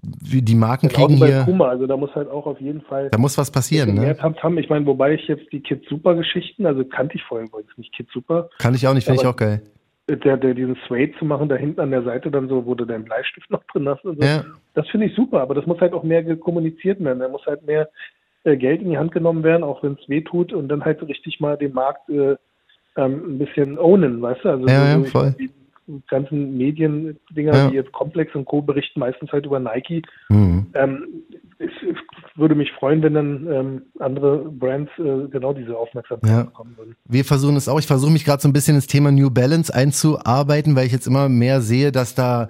[0.03, 3.19] die Marken einfach, kriegen hier, Puma, also da muss halt auch auf jeden Fall da
[3.19, 4.17] muss was passieren, ne?
[4.17, 4.57] Tamtam.
[4.59, 7.95] Ich meine, wobei ich jetzt die Kids Super Geschichten, also kannte ich vorher übrigens nicht
[7.95, 9.61] Kids Super, Kann ich auch nicht, finde ich auch geil.
[10.09, 12.85] der, der diesen Suede zu machen, da hinten an der Seite dann so, wo du
[12.85, 14.27] deinen Bleistift noch drin hast und so.
[14.27, 17.19] Ja, Das finde ich super, aber das muss halt auch mehr kommuniziert werden.
[17.19, 17.89] Da muss halt mehr
[18.45, 21.03] äh, Geld in die Hand genommen werden, auch wenn es weh tut und dann halt
[21.03, 22.37] richtig mal den Markt äh,
[22.97, 24.49] ähm, ein bisschen ownen, weißt du?
[24.49, 25.35] Also Ja, so, ja, so, voll.
[25.39, 25.51] die
[26.09, 27.69] ganzen Mediendinger, Ja.
[27.69, 28.63] die jetzt Komplex und Co.
[28.63, 30.03] berichten meistens halt über Nike.
[30.29, 30.67] mhm.
[30.75, 31.07] Ähm,
[31.59, 31.97] es, es
[32.37, 36.43] würde mich freuen, wenn dann ähm, andere Brands äh, genau diese Aufmerksamkeit Ja.
[36.45, 36.97] bekommen würden.
[37.07, 37.79] Wir versuchen es auch.
[37.79, 41.07] Ich versuche mich gerade so ein bisschen ins Thema New Balance einzuarbeiten, weil ich jetzt
[41.07, 42.49] immer mehr sehe, dass da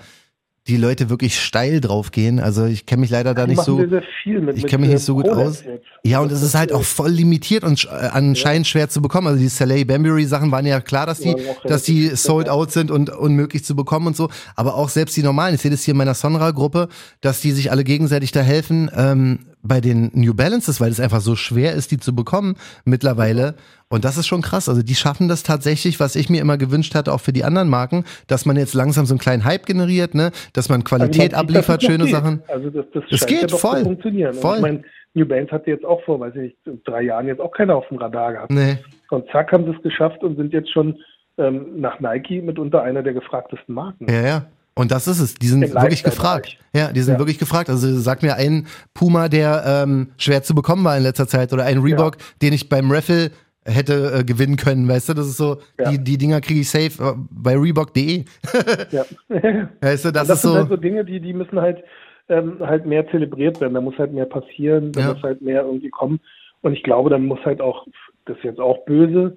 [0.68, 2.38] die Leute wirklich steil drauf gehen.
[2.38, 3.78] Also ich kenne mich leider da nicht so.
[3.78, 5.64] sehr, sehr viel mit, ich mit, kenn mich nicht so gut aus.
[5.64, 5.84] jetzt.
[6.04, 9.26] Ja, und es ist halt auch voll limitiert und äh, anscheinend schwer zu bekommen.
[9.26, 12.72] Also die Saleh Bambury Sachen waren ja klar, dass die, Ja, dass die sold out
[12.72, 14.28] sind und unmöglich zu bekommen und so.
[14.54, 16.88] Aber auch selbst die normalen, ich sehe das hier in meiner Sonra-Gruppe,
[17.20, 21.20] dass die sich alle gegenseitig da helfen ähm, bei den New Balances, weil es einfach
[21.20, 23.54] so schwer ist, die zu bekommen mittlerweile.
[23.88, 24.68] Und das ist schon krass.
[24.68, 27.68] Also die schaffen das tatsächlich, was ich mir immer gewünscht hatte, auch für die anderen
[27.68, 30.84] Marken, dass man jetzt langsam so einen kleinen Hype generiert, ne, dass man Also man
[30.84, 32.14] Qualität sieht, dass abliefert, schöne geht.
[32.14, 32.42] Sachen.
[32.48, 33.78] Also das, das Es geht ja voll.
[33.78, 34.34] zu funktionieren.
[34.34, 34.50] Voll.
[34.50, 34.82] Und ich meine,
[35.14, 37.76] New Balance hatte jetzt auch vor, weiß ich nicht, in drei Jahren jetzt auch keiner
[37.76, 38.50] auf dem Radar gehabt.
[38.50, 38.78] Nee.
[39.10, 40.96] Und zack haben sie es geschafft und sind jetzt schon
[41.36, 44.06] ähm, nach Nike mitunter einer der gefragtesten Marken.
[44.08, 44.46] Ja, ja.
[44.80, 45.34] Und das ist es.
[45.34, 46.56] Die sind wirklich gefragt.
[46.74, 47.18] Ja, die sind Ja.
[47.18, 47.68] wirklich gefragt.
[47.68, 51.64] Also sag mir einen Puma, der ähm, schwer zu bekommen war in letzter Zeit oder
[51.64, 53.30] einen Reebok, den ich beim Raffle
[53.66, 55.14] hätte äh, gewinnen können, weißt du?
[55.14, 55.90] Das ist so, Ja.
[55.90, 58.24] die, die Dinger kriege ich safe äh, bei Reebok.de.
[58.90, 59.04] Ja.
[59.82, 60.56] Weißt du, das, das ist sind so.
[60.56, 61.84] halt so Dinge, die, die müssen halt,
[62.30, 63.74] ähm, halt mehr zelebriert werden.
[63.74, 65.12] Da muss halt mehr passieren, da Ja.
[65.14, 66.20] muss halt mehr irgendwie kommen.
[66.62, 67.86] Und ich glaube, dann muss halt auch,
[68.24, 69.36] das ist jetzt auch böse,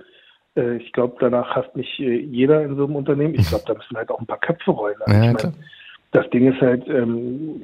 [0.55, 3.35] äh, ich glaube, danach hasst nicht äh, jeder in so einem Unternehmen.
[3.35, 4.95] Ich glaube, da müssen halt auch ein paar Köpfe rollen.
[5.01, 5.53] Also Ja, ich mein,
[6.11, 7.63] das Ding ist halt, ähm,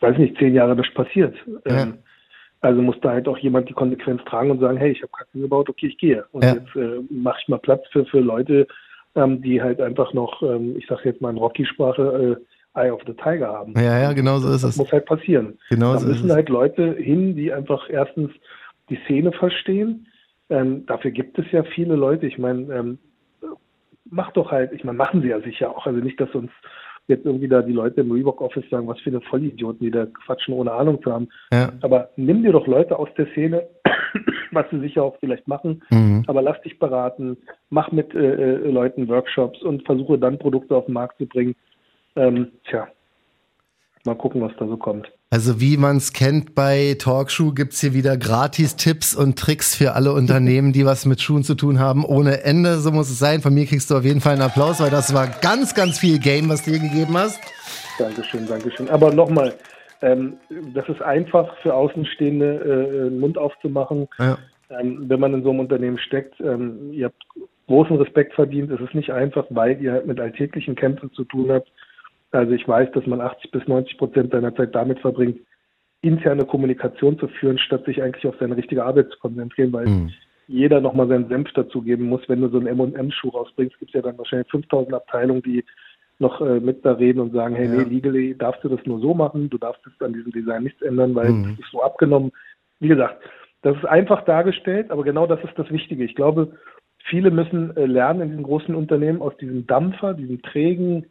[0.00, 1.34] weiß nicht, zehn Jahre nicht passiert.
[1.68, 1.82] Ja.
[1.82, 1.94] Ähm,
[2.60, 5.38] also muss da halt auch jemand die Konsequenz tragen und sagen, hey, ich habe Kacke
[5.38, 6.24] gebaut, okay, ich gehe.
[6.32, 6.54] Und Ja.
[6.54, 8.66] jetzt äh, mache ich mal Platz für, für Leute,
[9.14, 13.00] ähm, die halt einfach noch, ähm, ich sage jetzt mal in Rocky-Sprache, äh, Eye of
[13.06, 13.74] the Tiger haben.
[13.76, 14.76] Ja, ja, genau so ist Das es.
[14.76, 15.58] muss halt passieren.
[15.70, 18.30] Genau da so ist müssen halt Leute hin, die einfach erstens
[18.90, 20.06] die Szene verstehen.
[20.50, 22.26] Ähm, dafür gibt es ja viele Leute.
[22.26, 22.98] Ich meine, ähm,
[24.10, 25.86] mach doch halt, ich meine, machen sie ja sicher auch.
[25.86, 26.50] Also nicht, dass uns
[27.08, 30.06] jetzt irgendwie da die Leute im Reebok Office sagen, was für eine Vollidioten, die da
[30.06, 31.28] quatschen, ohne Ahnung zu haben.
[31.52, 31.72] Ja.
[31.80, 33.66] Aber nimm dir doch Leute aus der Szene,
[34.52, 36.24] was sie sicher auch vielleicht machen, mhm.
[36.26, 37.38] aber lass dich beraten,
[37.70, 41.56] mach mit äh, äh, Leuten Workshops und versuche dann Produkte auf den Markt zu bringen.
[42.14, 42.88] Ähm, tja,
[44.04, 45.10] mal gucken, was da so kommt.
[45.30, 50.14] Also wie man es kennt bei Talkshow gibt's hier wieder Gratis-Tipps und Tricks für alle
[50.14, 52.02] Unternehmen, die was mit Schuhen zu tun haben.
[52.06, 53.42] Ohne Ende, so muss es sein.
[53.42, 56.18] Von mir kriegst du auf jeden Fall einen Applaus, weil das war ganz, ganz viel
[56.18, 57.38] Game, was du hier gegeben hast.
[57.98, 58.88] Dankeschön, Dankeschön.
[58.88, 59.52] Aber nochmal,
[60.00, 60.38] ähm,
[60.72, 64.08] das ist einfach für Außenstehende, äh, einen Mund aufzumachen.
[64.18, 64.38] Ja.
[64.80, 67.22] Ähm, wenn man in so einem Unternehmen steckt, ähm, ihr habt
[67.66, 68.70] großen Respekt verdient.
[68.70, 71.70] Es ist nicht einfach, weil ihr halt mit alltäglichen Kämpfen zu tun habt
[72.30, 75.40] also ich weiß, dass man 80 bis 90 Prozent seiner Zeit damit verbringt,
[76.02, 80.10] interne Kommunikation zu führen, statt sich eigentlich auf seine richtige Arbeit zu konzentrieren, weil mhm.
[80.46, 82.28] jeder nochmal seinen Senf dazugeben muss.
[82.28, 85.64] Wenn du so einen M&M-Schuh rausbringst, gibt es ja dann wahrscheinlich 5000 Abteilungen, die
[86.20, 87.82] noch äh, mit da reden und sagen, hey, ja.
[87.82, 90.82] nee, legally darfst du das nur so machen, du darfst jetzt an diesem Design nichts
[90.82, 91.52] ändern, weil mhm.
[91.54, 92.32] es ist so abgenommen.
[92.80, 93.22] Wie gesagt,
[93.62, 96.04] das ist einfach dargestellt, aber genau das ist das Wichtige.
[96.04, 96.52] Ich glaube,
[97.04, 101.06] viele müssen äh, lernen in diesen großen Unternehmen aus diesem Dampfer, diesem trägen,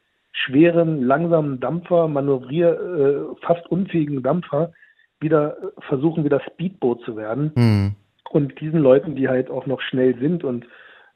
[0.45, 4.71] schweren, langsamen Dampfer, manövrier, äh, fast unfähigen Dampfer
[5.19, 7.51] wieder äh, versuchen, wieder Speedboot zu werden.
[7.55, 7.95] Mhm.
[8.29, 10.65] Und diesen Leuten, die halt auch noch schnell sind und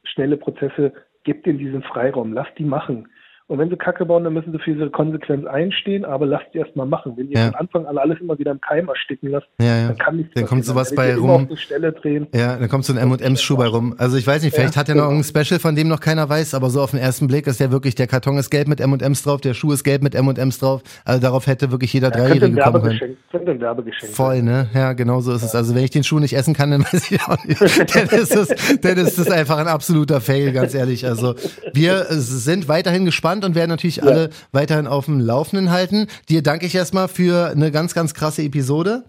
[0.02, 0.92] schnelle Prozesse,
[1.24, 3.08] gibt ihnen diesen Freiraum, lasst die machen.
[3.52, 6.60] Und wenn sie Kacke bauen, dann müssen sie für diese Konsequenz einstehen, aber lasst sie
[6.60, 7.12] erstmal machen.
[7.16, 7.44] Wenn ihr ja.
[7.48, 9.88] von Anfang an alles immer wieder im Keim ersticken lasst, ja, ja.
[9.88, 11.46] dann kann nichts Dann kommt sowas bei rum.
[12.34, 13.94] Ja, dann kommt so ein M&M's-Schuh bei rum.
[13.98, 15.18] Also ich weiß nicht, vielleicht hat er noch genau.
[15.18, 17.70] ein Special, von dem noch keiner weiß, aber so auf den ersten Blick ist ja
[17.70, 20.80] wirklich, der Karton ist gelb mit M&M's drauf, der Schuh ist gelb mit M&M's drauf.
[21.04, 23.16] Also darauf hätte wirklich jeder Dreijährige kommen können.
[23.30, 24.70] Könnte ein Werbegeschenk Voll, ne?
[24.72, 25.54] Ja, genau so ist es.
[25.54, 27.60] Also wenn ich den Schuh nicht essen kann, dann weiß ich auch nicht.
[27.60, 31.04] dann ist es, dann ist es einfach ein absoluter Fail, ganz ehrlich.
[31.04, 31.34] Also
[31.74, 36.06] wir sind weiterhin gespannt und werden natürlich alle weiterhin auf dem Laufenden halten.
[36.28, 39.04] Dir danke ich erstmal für eine ganz, ganz krasse Episode.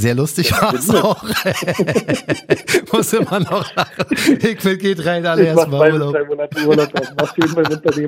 [0.00, 1.24] Sehr lustig war es auch.
[2.92, 4.16] Muss immer noch lachen.
[4.40, 6.14] Hickman geht rein, alle erstmal Urlaub.
[6.14, 6.94] Drei Monate Urlaub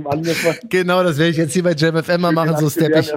[0.06, 0.58] angefangen.
[0.68, 2.56] Genau, das werde ich jetzt hier bei JamFM mal machen.
[2.58, 3.12] So stepp ich.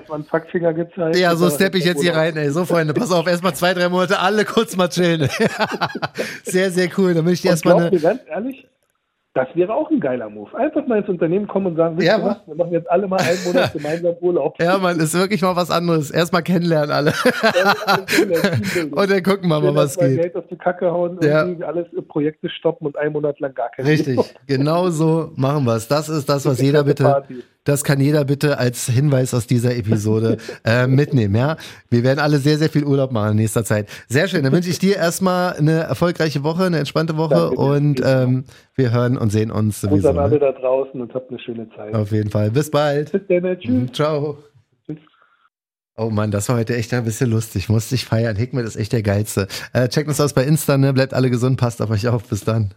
[0.75, 1.17] Gezeigt.
[1.17, 2.49] Ja, so stepp ich jetzt hier rein, ey.
[2.49, 5.29] So, Freunde, pass auf, erstmal zwei, drei Monate alle kurz mal chillen.
[6.43, 7.13] sehr, sehr cool.
[7.13, 7.99] Dann möchte ich dir erstmal eine.
[7.99, 8.62] Ganz ehrlich,
[9.34, 10.55] das wäre auch ein geiler Move.
[10.55, 12.38] Einfach mal ins Unternehmen kommen und sagen, ja, was?
[12.45, 14.61] wir machen jetzt alle mal einen Monat gemeinsam Urlaub.
[14.61, 16.11] Ja, man, ist wirklich mal was anderes.
[16.11, 17.13] Erstmal kennenlernen alle.
[18.91, 20.21] und dann gucken wir mal, was geht.
[20.21, 21.43] Geld auf die Kacke hauen ja.
[21.43, 25.77] und alles Projekte stoppen und einen Monat lang gar keine Richtig, genau so machen wir
[25.77, 25.88] es.
[25.88, 27.43] Das ist das, was jeder bitte Party.
[27.64, 31.36] Das kann jeder bitte als Hinweis aus dieser Episode äh, mitnehmen.
[31.36, 31.57] Ja,
[31.89, 33.88] wir werden alle sehr, sehr viel Urlaub machen in nächster Zeit.
[34.07, 34.43] Sehr schön.
[34.43, 38.43] Dann wünsche ich dir erstmal eine erfolgreiche Woche, eine entspannte Woche Danke, und ähm,
[38.76, 40.09] wir hören und sehen uns sowieso.
[40.09, 40.39] Und an alle ne?
[40.39, 41.93] da draußen und habt eine schöne Zeit.
[41.93, 42.51] Auf jeden Fall.
[42.51, 43.11] Bis bald.
[43.11, 43.59] Bis dann.
[43.59, 43.72] Tschüss.
[43.72, 44.38] Mhm, ciao.
[45.95, 47.70] Oh Mann, das war heute echt ein bisschen lustig.
[47.70, 48.36] Musste ich feiern.
[48.36, 49.47] Hickmet ist echt der Geilste.
[49.74, 50.91] Äh, checkt uns aus bei Insta, ne?
[50.91, 52.24] Bleibt alle gesund, passt auf euch auf.
[52.24, 52.74] Bis dann.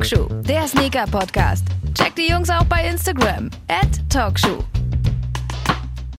[0.00, 1.66] Talkshow, der Sneaker-Podcast.
[1.94, 3.50] Checkt die Jungs auch bei Instagram.
[3.68, 4.64] At Talkshow.